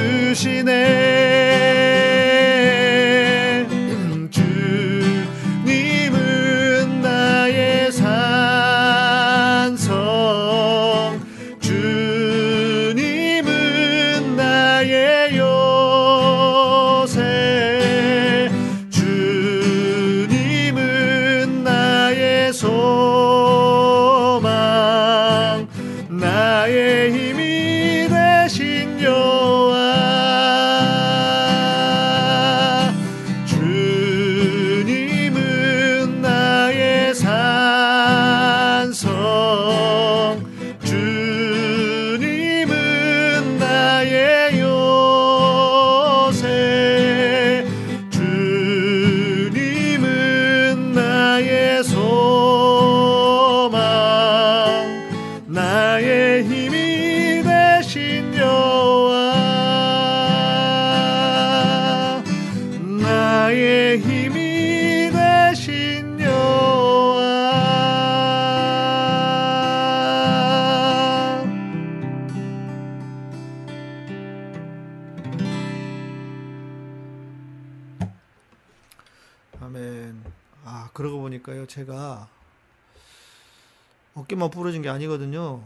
어깨만 84.41 84.49
부러진 84.49 84.81
게 84.81 84.89
아니거든요. 84.89 85.63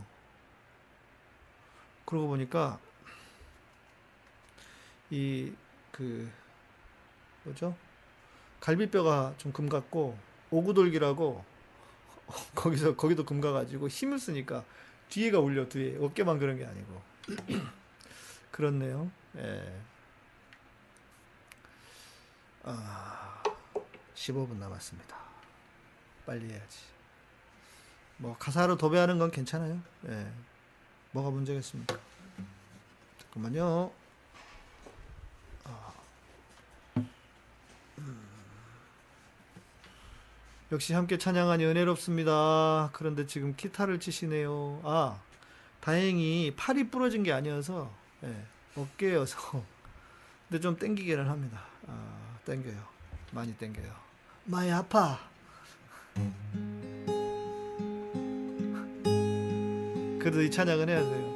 그러고 2.05 2.27
보니까 2.27 2.79
이 5.09 5.53
그 5.95 6.29
뭐죠? 7.43 7.73
갈비뼈가 8.59 9.35
좀금 9.37 9.69
같고 9.69 10.17
오구돌기라고 10.51 11.45
거기서 12.53 12.97
거기도 12.97 13.23
금 13.23 13.39
가가지고 13.39 13.87
힘을 13.87 14.19
쓰니까 14.19 14.65
뒤에가 15.07 15.39
울려 15.39 15.69
뒤에 15.69 15.97
어깨만 16.01 16.37
그런 16.37 16.57
게 16.57 16.65
아니고 16.65 17.01
그렇네요. 18.51 19.09
예. 19.37 19.81
아, 22.63 23.41
15분 24.15 24.57
남았습니다. 24.57 25.15
빨리 26.25 26.49
해야지. 26.51 26.94
뭐 28.17 28.35
가사로 28.37 28.77
도배하는 28.77 29.19
건 29.19 29.31
괜찮아요. 29.31 29.79
예. 30.07 30.27
뭐가 31.11 31.29
문제겠습니까? 31.29 31.97
잠깐만요. 33.19 33.91
아. 35.65 35.93
음. 37.97 38.19
역시 40.71 40.93
함께 40.93 41.17
찬양하니 41.17 41.65
은혜롭습니다. 41.65 42.89
그런데 42.93 43.25
지금 43.27 43.55
기타를 43.55 43.99
치시네요. 43.99 44.81
아, 44.83 45.19
다행히 45.79 46.53
팔이 46.55 46.89
부러진 46.89 47.23
게 47.23 47.31
아니어서 47.31 47.93
예, 48.23 48.45
어깨여서. 48.75 49.63
근데 50.49 50.61
좀 50.61 50.77
땡기기는 50.77 51.27
합니다. 51.29 51.63
아, 51.87 52.37
땡겨요. 52.45 52.81
많이 53.31 53.55
땡겨요. 53.57 53.93
많이 54.45 54.71
아파. 54.71 55.19
그래도 60.25 60.41
이 60.41 60.49
찬양은 60.49 60.89
해야 60.89 61.03
돼요. 61.03 61.34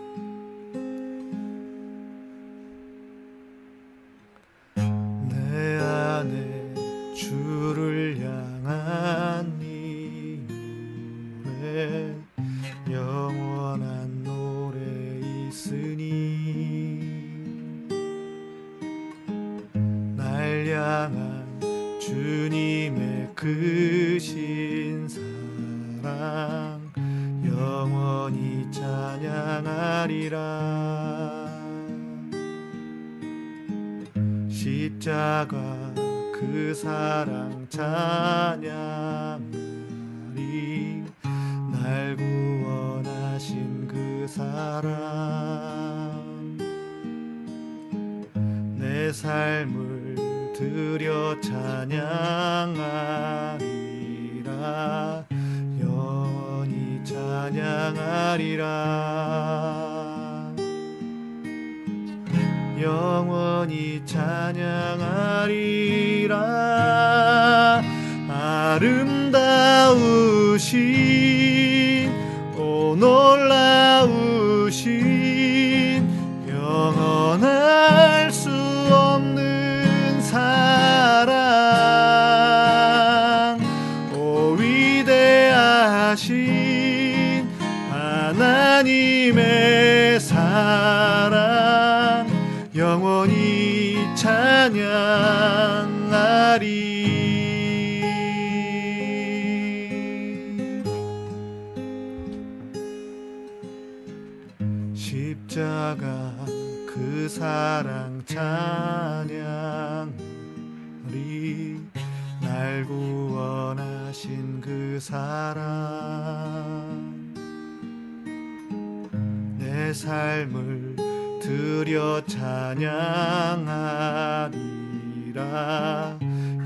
찬양하리라. 122.26 123.80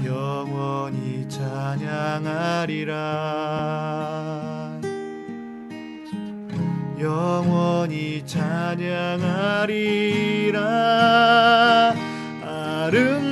영원히 0.06 1.28
찬양하리라. 1.30 2.93
영원히 6.99 8.26
찬양하리라. 8.26 8.93
아름 12.45 13.22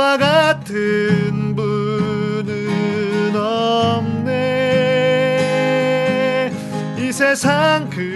주와 0.00 0.16
같은 0.16 1.54
분은 1.54 3.36
없네. 3.36 4.30
이 6.96 7.12
세상 7.12 7.90
그 7.90 8.09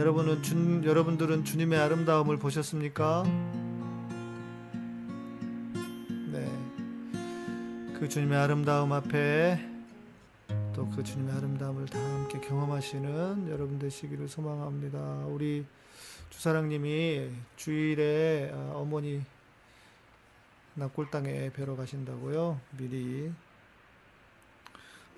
여러분은 0.00 0.42
주, 0.42 0.80
여러분들은 0.82 1.44
주님의 1.44 1.78
아름다움을 1.78 2.38
보셨습니까? 2.38 3.22
네, 6.32 6.50
그 7.98 8.08
주님의 8.08 8.38
아름다움 8.38 8.94
앞에 8.94 9.60
또 10.74 10.88
그 10.88 11.04
주님의 11.04 11.34
아름다움을 11.34 11.84
다 11.84 11.98
함께 11.98 12.40
경험하시는 12.40 13.50
여러분 13.50 13.78
되시기를 13.78 14.26
소망합니다. 14.26 15.26
우리 15.26 15.66
주사랑님이 16.30 17.28
주일에 17.56 18.50
아, 18.54 18.72
어머니 18.76 19.20
납골당에 20.76 21.52
뵈러 21.52 21.76
가신다고요. 21.76 22.58
미리 22.78 23.30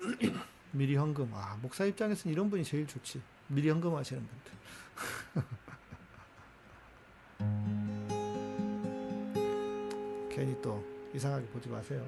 미리 0.71 0.97
헌금. 0.97 1.31
아, 1.33 1.57
목사 1.61 1.85
입장에서는 1.85 2.33
이런 2.33 2.49
분이 2.49 2.65
제일 2.65 2.85
좋지. 2.85 3.21
미리 3.53 3.69
헌금하시는 3.69 4.27
분들. 4.27 4.53
괜히 10.29 10.61
또 10.61 10.83
이상하게 11.13 11.45
보지 11.47 11.69
마세요. 11.69 12.05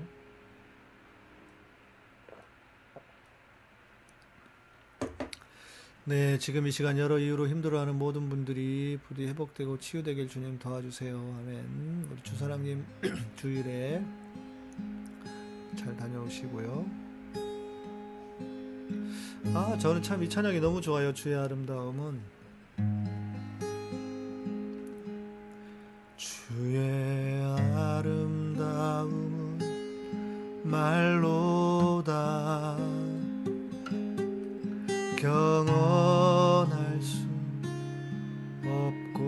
네, 6.07 6.37
지금 6.37 6.67
이 6.67 6.71
시간 6.71 6.99
여러 6.99 7.17
이유로 7.17 7.47
힘들어하는 7.47 7.95
모든 7.95 8.29
분들이 8.29 8.99
부디 9.07 9.25
회복되고 9.25 9.79
치유되길 9.79 10.29
주님 10.29 10.59
도와주세요. 10.59 11.17
아멘. 11.17 12.07
우리 12.11 12.21
주사랑님 12.21 12.85
주일에 13.35 14.05
잘 15.75 15.97
다녀오시고요. 15.97 17.04
아 19.53 19.77
저는 19.79 20.01
참 20.01 20.21
이 20.23 20.29
찬양이 20.29 20.59
너무 20.59 20.81
좋아요 20.81 21.13
주의 21.13 21.35
아름다움은. 21.35 22.19
주의 26.17 27.43
아름다움은 27.75 29.59
말로다. 30.63 32.77
경험할 35.17 37.01
수 37.01 37.25
없고. 38.63 39.25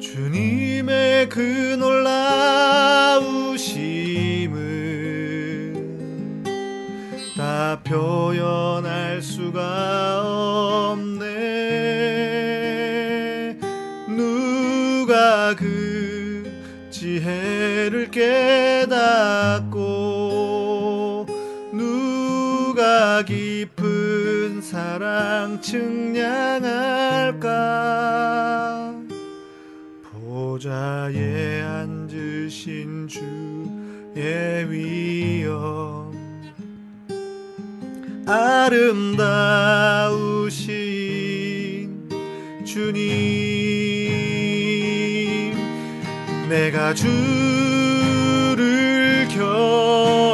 주님의 0.00 1.28
그 1.28 1.76
놀라운 1.78 2.41
표현할 7.92 9.20
수가 9.20 10.22
없네. 10.94 11.28
누가 14.08 15.54
그 15.54 16.50
지혜를 16.88 18.10
깨닫고 18.10 19.76
누가 21.74 23.22
깊은 23.26 24.62
사랑 24.62 25.60
측량할까? 25.60 26.62
보좌에 30.10 31.60
앉으신 31.60 33.06
주의 33.06 34.70
위엄 34.70 35.91
아름다우신 38.32 39.12
주님 42.64 43.02
내가 46.48 46.94
주를 46.94 47.08
경 49.28 50.31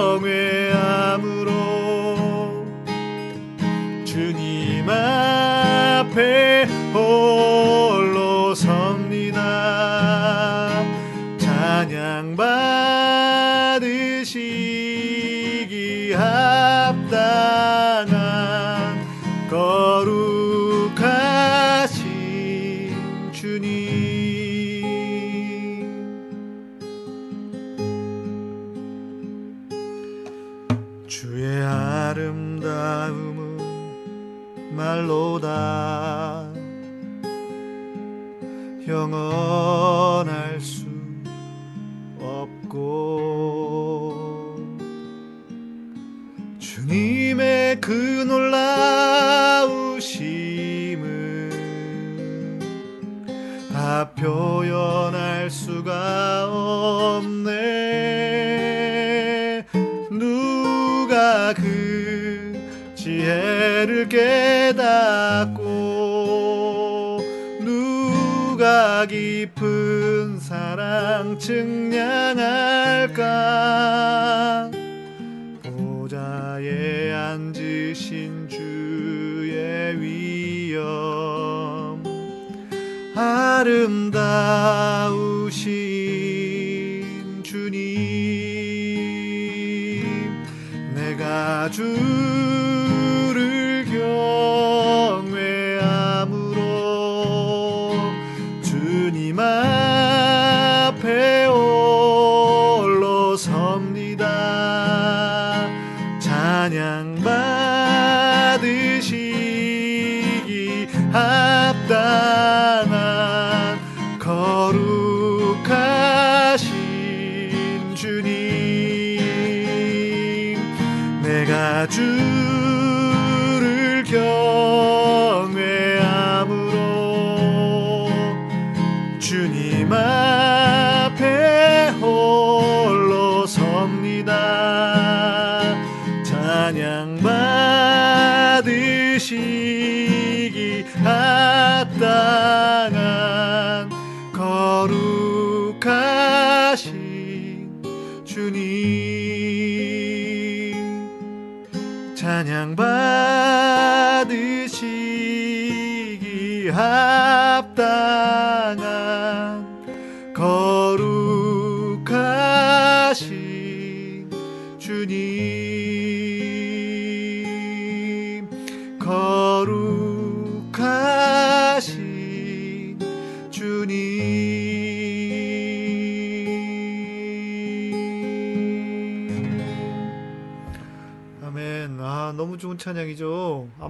측량할까? 71.49 73.25
보좌에 75.63 77.11
앉으신 77.11 78.51
주의 78.51 79.99
위엄 79.99 82.03
아름다우신 83.17 84.13
주님 87.43 87.65
내가 90.95 91.71
주 91.71 92.58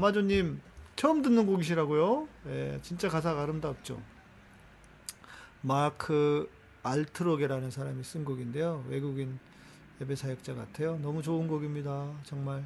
아마존님 0.09 0.61
처음 0.97 1.23
듣는 1.23 1.47
곡이시라고요? 1.47 2.29
예, 2.49 2.79
진짜 2.83 3.09
가사가 3.09 3.43
아름답죠. 3.43 4.01
마크 5.61 6.51
알트로게라는 6.83 7.71
사람이 7.71 8.03
쓴 8.05 8.25
곡인데요. 8.25 8.85
외국인 8.89 9.39
예배 10.01 10.17
사역자 10.17 10.55
같아요. 10.55 10.99
너무 11.03 11.23
좋은 11.23 11.47
곡입니다. 11.47 12.11
정말. 12.25 12.65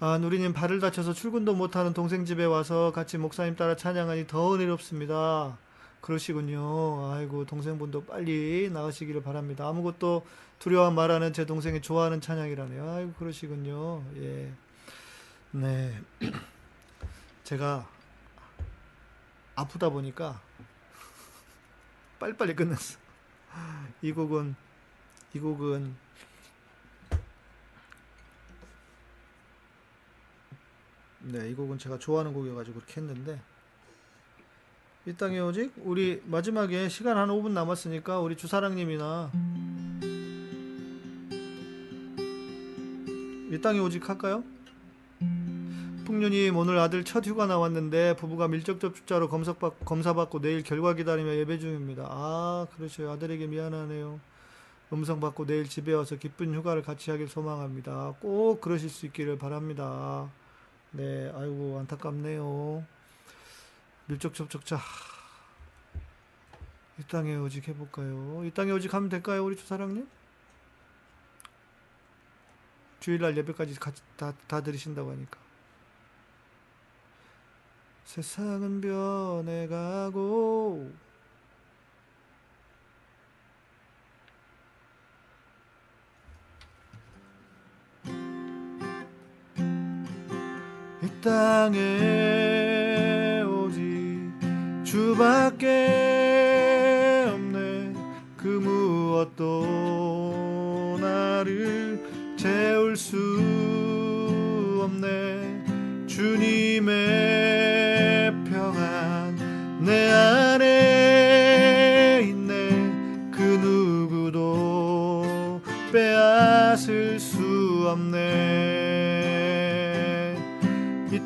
아, 0.00 0.18
누리님 0.18 0.52
발을 0.52 0.80
다쳐서 0.80 1.12
출근도 1.12 1.54
못하는 1.54 1.92
동생 1.92 2.24
집에 2.24 2.44
와서 2.44 2.90
같이 2.92 3.18
목사님 3.18 3.54
따라 3.54 3.76
찬양하니 3.76 4.26
더 4.26 4.54
은혜롭습니다. 4.54 5.58
그러시군요. 6.00 7.12
아이고, 7.12 7.46
동생분도 7.46 8.06
빨리 8.06 8.68
나으시기를 8.72 9.22
바랍니다. 9.22 9.68
아무것도 9.68 10.26
두려워 10.58 10.90
말하는 10.90 11.32
제 11.32 11.46
동생이 11.46 11.80
좋아하는 11.80 12.20
찬양이라네요. 12.20 12.90
아이고, 12.90 13.12
그러시군요. 13.12 14.02
예. 14.16 14.52
네. 15.54 16.00
제가 17.44 17.86
아프다 19.54 19.90
보니까 19.90 20.40
빨리빨리 22.18 22.56
끝났어. 22.56 22.98
이 24.00 24.12
곡은, 24.12 24.54
이 25.34 25.38
곡은 25.38 25.94
네, 31.20 31.50
이 31.50 31.54
곡은 31.54 31.78
제가 31.78 31.98
좋아하는 31.98 32.32
곡이어 32.32 32.54
가지고 32.54 32.80
그렇게 32.80 33.02
했는데 33.02 33.38
이 35.04 35.12
땅에 35.12 35.38
오직 35.38 35.74
우리 35.76 36.22
마지막에 36.24 36.88
시간 36.88 37.18
한 37.18 37.28
5분 37.28 37.50
남았으니까 37.50 38.20
우리 38.20 38.38
주사랑님이나 38.38 39.30
이 43.50 43.60
땅에 43.60 43.80
오직 43.80 44.08
할까요? 44.08 44.42
풍류님 46.04 46.56
오늘 46.56 46.78
아들 46.78 47.04
첫 47.04 47.26
휴가 47.26 47.46
나왔는데 47.46 48.16
부부가 48.16 48.48
밀접 48.48 48.80
접촉자로 48.80 49.28
검사받, 49.28 49.84
검사받고 49.84 50.40
내일 50.40 50.62
결과 50.62 50.94
기다리며 50.94 51.34
예배 51.36 51.58
중입니다. 51.58 52.06
아 52.08 52.66
그렇죠 52.76 53.10
아들에게 53.10 53.46
미안하네요. 53.46 54.20
음성 54.92 55.20
받고 55.20 55.46
내일 55.46 55.68
집에 55.68 55.94
와서 55.94 56.16
기쁜 56.16 56.54
휴가를 56.54 56.82
같이 56.82 57.10
하길 57.10 57.28
소망합니다. 57.28 58.14
꼭 58.20 58.60
그러실 58.60 58.90
수 58.90 59.06
있기를 59.06 59.38
바랍니다. 59.38 60.30
네, 60.90 61.32
아이고 61.34 61.78
안타깝네요. 61.80 62.84
밀접 64.06 64.34
접촉자. 64.34 64.78
이 66.98 67.02
땅에 67.04 67.36
오직 67.36 67.66
해볼까요? 67.68 68.44
이 68.44 68.50
땅에 68.50 68.70
오직 68.70 68.92
하면 68.92 69.08
될까요, 69.08 69.44
우리 69.44 69.56
두 69.56 69.66
사랑님? 69.66 70.06
주일날 73.00 73.36
예배까지 73.38 73.74
같이 73.76 74.02
다, 74.16 74.34
다 74.46 74.60
들으신다고 74.62 75.10
하니까. 75.10 75.41
세상은 78.04 78.80
변해가고 78.80 80.90
이 91.02 91.08
땅에 91.22 93.42
오직 93.42 94.32
주밖에 94.84 95.68
없네. 97.32 97.92
그 98.36 98.48
무엇도 98.48 100.01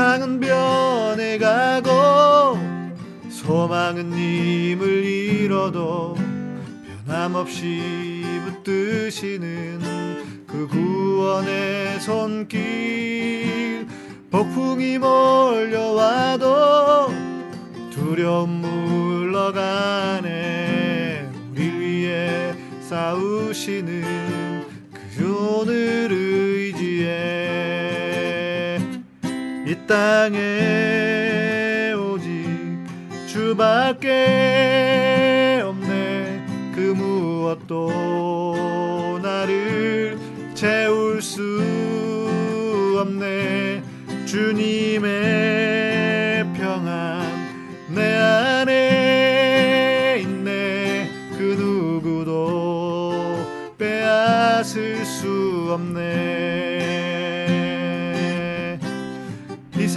세상은 0.00 0.40
변해가고 0.40 1.90
소망은 3.28 4.08
님을 4.08 5.04
잃어도 5.04 6.16
변함없이 7.04 8.24
붙드시는 8.64 9.80
그 10.46 10.66
구원의 10.68 12.00
손길. 12.00 13.86
폭풍이 14.30 14.96
몰려와도 14.96 16.46
두려움 17.90 18.62
물러가네. 19.42 20.30
우리 21.52 21.78
위해 21.78 22.54
싸우시는 22.88 24.64
그 25.14 25.60
오늘 25.60 26.08
의 26.10 26.29
땅에 29.90 31.92
오직 31.94 32.46
주밖에 33.26 34.08
없네. 35.64 36.46
그 36.72 36.94
무엇도 36.96 39.18
나를 39.20 40.16
채울 40.54 41.20
수 41.20 41.42
없네. 43.00 43.82
주님의 44.26 45.69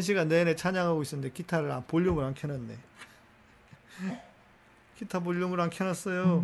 한 0.00 0.02
시간 0.02 0.28
내내 0.28 0.56
찬양하고 0.56 1.02
있었는데 1.02 1.34
기타를 1.34 1.70
안- 1.70 1.86
볼륨을 1.86 2.24
안 2.24 2.32
켜놨네. 2.32 2.74
기타 4.96 5.20
볼륨을 5.20 5.60
안 5.60 5.68
켜놨어요. 5.68 6.42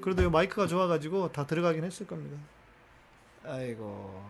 그래도 0.00 0.22
이 0.22 0.30
마이크가 0.30 0.66
좋아가지고 0.66 1.32
다 1.32 1.46
들어가긴 1.46 1.84
했을 1.84 2.06
겁니다. 2.06 2.38
아이고. 3.44 4.24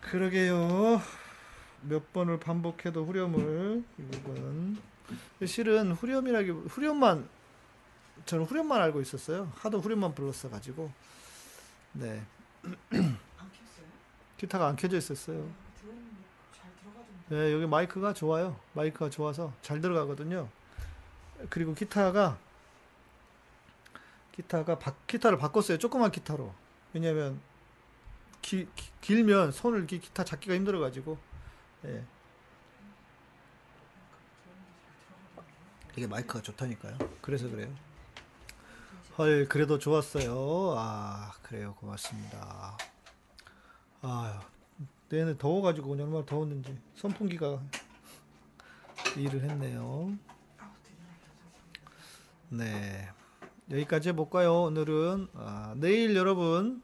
그러게요. 0.00 1.02
몇 1.82 2.10
번을 2.14 2.40
반복해도 2.40 3.04
후렴을 3.04 3.84
이 3.98 4.02
부분. 4.10 4.78
실은 5.44 5.92
후렴이라기 5.92 6.50
후렴만 6.50 7.28
저는 8.24 8.46
후렴만 8.46 8.80
알고 8.80 9.02
있었어요. 9.02 9.52
하도 9.56 9.80
후렴만 9.80 10.14
불렀어 10.14 10.48
가지고. 10.48 10.90
네. 11.92 12.22
기타가 14.42 14.66
안 14.66 14.74
켜져 14.74 14.96
있었어요. 14.96 15.48
네, 17.28 17.52
여기 17.52 17.64
마이크가 17.64 18.12
좋아요. 18.12 18.58
마이크가 18.72 19.08
좋아서 19.08 19.52
잘 19.62 19.80
들어가거든요. 19.80 20.48
그리고 21.48 21.74
기타가 21.74 22.36
기타가 24.32 24.80
바, 24.80 24.94
기타를 25.06 25.38
바꿨어요. 25.38 25.78
조그만 25.78 26.10
기타로. 26.10 26.52
왜냐면 26.92 27.40
기, 28.40 28.68
기- 28.74 28.90
길면 29.00 29.52
손을 29.52 29.86
기, 29.86 30.00
기타 30.00 30.24
잡기가 30.24 30.54
힘들어 30.56 30.80
가지고. 30.80 31.16
예. 31.84 32.02
이게 35.96 36.08
마이크가 36.08 36.42
좋다니까요. 36.42 36.98
그래서 37.20 37.48
그래요. 37.48 37.72
헐, 39.18 39.46
그래도 39.48 39.78
좋았어요. 39.78 40.74
아, 40.76 41.32
그래요. 41.44 41.76
고맙습니다. 41.78 42.76
아유, 44.02 44.32
내내 45.08 45.36
더워가지고 45.38 45.90
오늘 45.90 46.04
얼마나 46.04 46.24
더웠는지 46.24 46.76
선풍기가 46.96 47.62
일을 49.16 49.42
했네요. 49.42 50.16
네. 52.48 53.08
여기까지 53.70 54.10
해볼까요? 54.10 54.64
오늘은. 54.64 55.28
아, 55.34 55.74
내일 55.78 56.14
여러분, 56.16 56.82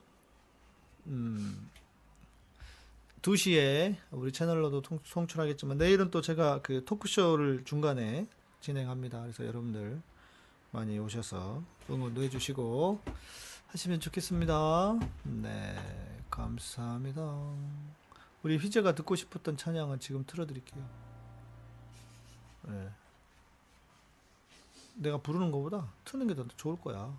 음, 1.06 1.68
2시에 3.20 3.96
우리 4.10 4.32
채널로도 4.32 4.82
통- 4.82 5.00
송출하겠지만, 5.04 5.76
내일은 5.76 6.10
또 6.10 6.20
제가 6.22 6.62
그 6.62 6.84
토크쇼를 6.84 7.64
중간에 7.64 8.26
진행합니다. 8.60 9.20
그래서 9.22 9.44
여러분들 9.44 10.00
많이 10.70 10.98
오셔서 10.98 11.62
응원도 11.90 12.22
해주시고 12.22 13.00
하시면 13.68 14.00
좋겠습니다. 14.00 14.98
네, 15.24 15.76
감사합니다. 16.39 17.20
우리 18.45 18.57
휘재가 18.57 18.95
듣고 18.95 19.16
싶었던 19.16 19.57
찬양은 19.57 19.99
지금 19.99 20.24
틀어드릴게요. 20.24 20.89
네. 22.62 22.91
내가 24.95 25.18
부르는 25.18 25.51
것보다 25.51 25.89
트는 26.05 26.28
게 26.28 26.34
더 26.34 26.47
좋을 26.57 26.80
거야. 26.80 27.12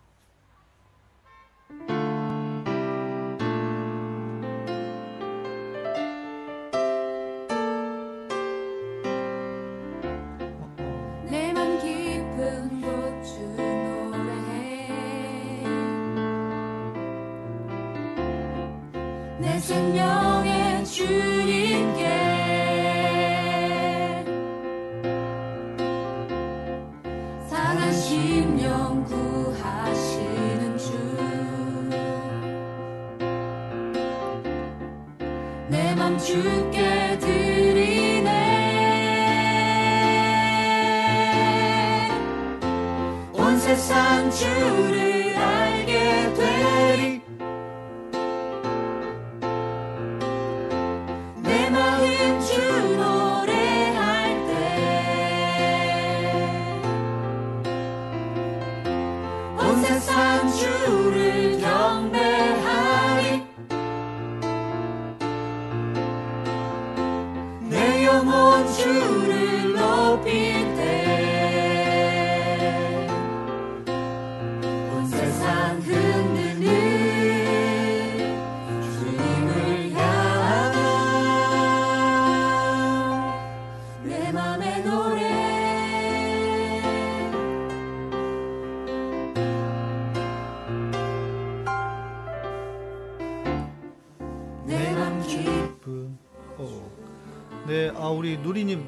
누리님, 98.44 98.86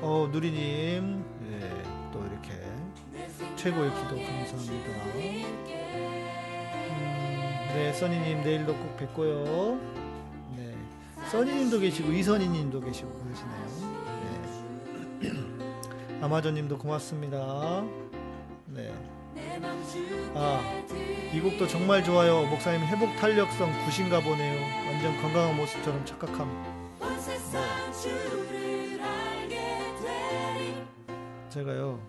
어 0.00 0.28
누리님, 0.30 1.24
예, 1.50 1.82
또 2.12 2.24
이렇게 2.24 2.52
최고의 3.56 3.90
기도 3.90 4.16
감사합니다. 4.16 4.88
음, 6.86 7.68
네, 7.74 7.92
써니님 7.92 8.42
내일도 8.42 8.74
꼭 8.74 8.96
뵙고요. 8.96 9.78
네, 10.56 10.74
써니님도 11.30 11.80
계시고 11.80 12.12
이선희님도 12.12 12.80
계시고 12.80 13.12
그러시네요. 13.12 13.66
네, 15.20 15.30
아마존님도 16.24 16.78
고맙습니다. 16.78 17.84
네, 18.66 18.92
아. 20.34 20.60
이 21.32 21.40
곡도 21.40 21.66
정말 21.68 22.02
좋아요. 22.02 22.46
목사님 22.46 22.80
회복 22.86 23.14
탄력성 23.16 23.70
굿인가 23.86 24.20
보네요. 24.20 24.60
완전 24.86 25.20
건강한 25.20 25.56
모습처럼 25.56 26.04
착각함. 26.06 26.48
온 27.00 28.37
제가요 31.50 32.00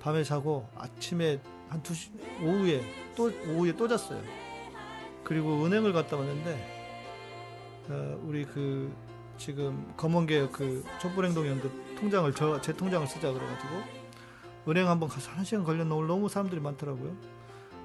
밤에 0.00 0.22
자고 0.24 0.68
아침에 0.76 1.40
한 1.68 1.82
2시 1.82 2.10
오후에 2.42 2.80
또 3.16 3.24
오후에 3.48 3.72
또 3.76 3.88
잤어요. 3.88 4.22
그리고 5.24 5.64
은행을 5.64 5.92
갔다 5.92 6.16
왔는데 6.16 6.76
어, 7.88 8.20
우리 8.24 8.44
그 8.44 8.94
지금 9.36 9.92
검은개 9.96 10.48
그 10.52 10.84
촛불행동 11.00 11.46
연대 11.46 11.68
통장을 11.98 12.32
저 12.34 12.60
제 12.60 12.72
통장을 12.72 13.06
쓰자 13.06 13.32
그래가지고 13.32 13.68
은행 14.68 14.88
한번 14.88 15.08
가서 15.08 15.30
한 15.32 15.44
시간 15.44 15.64
걸렸나 15.64 15.94
오늘 15.94 16.08
너무 16.08 16.28
사람들이 16.28 16.60
많더라고요. 16.60 17.16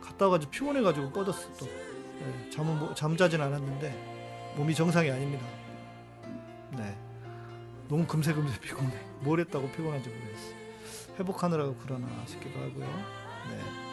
갔다 0.01 0.25
와가지고 0.25 0.51
피곤해가지고 0.51 1.11
꺼졌어 1.11 1.49
또 1.57 1.65
네, 1.65 2.49
잠은 2.51 2.77
뭐- 2.79 2.93
잠자진 2.93 3.41
않았는데 3.41 4.53
몸이 4.57 4.75
정상이 4.75 5.09
아닙니다. 5.09 5.45
네 6.77 6.95
너무 7.87 8.05
금세 8.05 8.33
금세 8.33 8.57
피곤해. 8.61 8.91
뭘 9.21 9.39
했다고 9.39 9.69
피곤한지 9.71 10.09
모르겠어. 10.09 10.60
회복하느라고 11.19 11.75
그러나 11.83 12.07
싶기도 12.25 12.59
하고요. 12.59 12.85
네. 13.49 13.91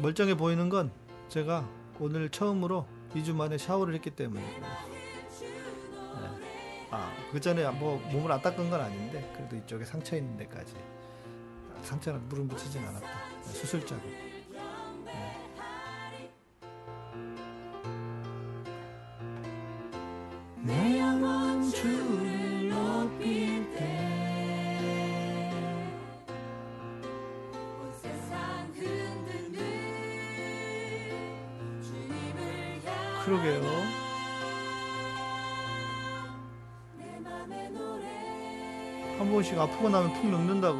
멀쩡해 0.00 0.36
보이는 0.36 0.68
건 0.68 0.90
제가 1.28 1.68
오늘 2.00 2.28
처음으로 2.30 2.86
2주 3.14 3.34
만에 3.34 3.56
샤워를 3.58 3.94
했기 3.94 4.10
때문이고요. 4.10 4.60
네. 4.60 4.68
아, 6.90 7.12
그 7.30 7.40
전에 7.40 7.68
뭐 7.70 7.98
몸을 8.10 8.32
안 8.32 8.42
닦은 8.42 8.68
건 8.68 8.80
아닌데 8.80 9.32
그래도 9.36 9.56
이쪽에 9.56 9.84
상처 9.84 10.16
있는 10.16 10.36
데까지 10.36 10.74
상처는 11.82 12.28
물은 12.28 12.48
붙이진 12.48 12.84
않았다. 12.84 13.06
네, 13.06 13.52
수술 13.52 13.86
자국. 13.86 14.31
번씩 39.52 39.58
아프고 39.58 39.88
나면 39.88 40.12
푹 40.14 40.26
눕는다고. 40.30 40.78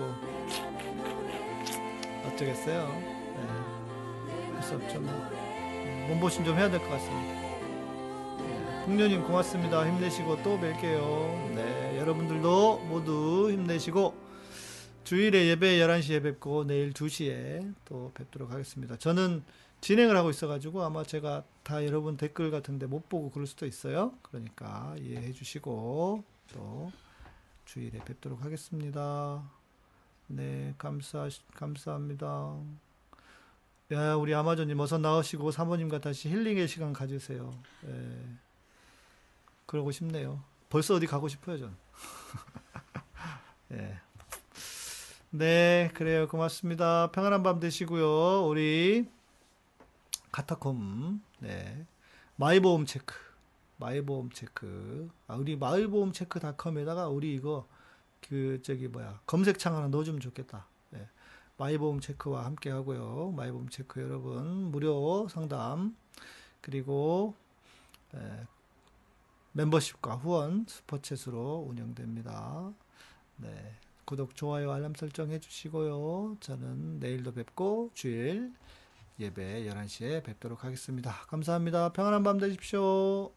어쩌겠어요. 2.26 2.88
네. 2.88 4.54
할수 4.54 4.74
없죠. 4.74 5.00
뭐. 5.00 5.12
음, 5.12 6.06
몸보신 6.08 6.44
좀 6.44 6.56
해야 6.56 6.70
될 6.70 6.80
것 6.80 6.88
같습니다. 6.90 7.32
네. 8.38 8.84
풍년님 8.84 9.24
고맙습니다. 9.24 9.86
힘내시고 9.88 10.42
또 10.42 10.58
뵐게요. 10.58 11.54
네. 11.54 11.98
여러분들도 11.98 12.78
모두 12.88 13.50
힘내시고 13.50 14.14
주일에 15.04 15.48
예배 15.48 15.78
11시에 15.78 16.22
뵙고 16.22 16.64
내일 16.64 16.92
2시에 16.92 17.74
또 17.84 18.10
뵙도록 18.14 18.50
하겠습니다. 18.52 18.96
저는 18.96 19.42
진행을 19.80 20.16
하고 20.16 20.30
있어가지고 20.30 20.82
아마 20.82 21.02
제가 21.02 21.42
다 21.64 21.84
여러분 21.84 22.16
댓글 22.16 22.50
같은데 22.50 22.86
못 22.86 23.08
보고 23.08 23.30
그럴 23.30 23.46
수도 23.46 23.66
있어요. 23.66 24.12
그러니까 24.22 24.94
이해해 24.98 25.32
주시고 25.32 26.22
또 26.54 26.92
주일에 27.64 27.98
뵙도록 28.04 28.44
하겠습니다. 28.44 29.42
네, 30.26 30.74
감사 30.78 31.28
감사합니다. 31.54 32.56
야, 33.92 34.14
우리 34.14 34.34
아마존님 34.34 34.80
어서 34.80 34.98
나오시고 34.98 35.50
사모님과 35.50 36.00
다시 36.00 36.28
힐링의 36.28 36.66
시간 36.68 36.92
가지세요. 36.92 37.50
예. 37.86 38.18
그러고 39.66 39.90
싶네요. 39.90 40.42
벌써 40.70 40.94
어디 40.94 41.06
가고 41.06 41.28
싶어요, 41.28 41.58
전. 41.58 41.76
예. 43.72 43.98
네, 45.30 45.90
그래요. 45.94 46.28
고맙습니다. 46.28 47.10
평안한 47.12 47.42
밤 47.42 47.60
되시고요. 47.60 48.46
우리 48.46 49.08
카타콤, 50.30 51.22
네. 51.40 51.86
마이보험 52.36 52.86
체크. 52.86 53.14
마이보험 53.82 54.30
체크. 54.30 55.10
아, 55.26 55.34
우리 55.34 55.56
마이보험 55.56 56.12
체크닷컴에다가 56.12 57.08
우리 57.08 57.34
이거 57.34 57.66
그 58.20 58.62
저기 58.62 58.86
뭐야 58.86 59.20
검색창 59.26 59.76
하나 59.76 59.88
넣어주면 59.88 60.20
좋겠다. 60.20 60.66
예. 60.94 61.08
마이보험 61.56 62.00
체크와 62.00 62.44
함께 62.44 62.70
하고요. 62.70 63.32
마이보험 63.36 63.68
체크 63.70 64.00
여러분 64.00 64.70
무료 64.70 65.26
상담 65.28 65.96
그리고 66.60 67.34
예, 68.14 68.46
멤버십과 69.52 70.16
후원 70.16 70.66
Super 70.66 71.05
Chat으로 71.05 71.68
운영됩니다. 71.68 72.72
네. 73.38 73.74
구독, 74.04 74.36
좋아요, 74.36 74.72
알람 74.72 74.94
설정 74.94 75.30
해주시고요. 75.30 76.36
저는 76.40 76.98
내일도 77.00 77.32
뵙고 77.32 77.90
주일 77.94 78.52
예배 79.18 79.64
11시에 79.64 80.22
뵙도록 80.22 80.64
하겠습니다. 80.64 81.12
감사합니다. 81.28 81.92
평안한 81.92 82.22
밤 82.22 82.38
되십시오. 82.38 83.32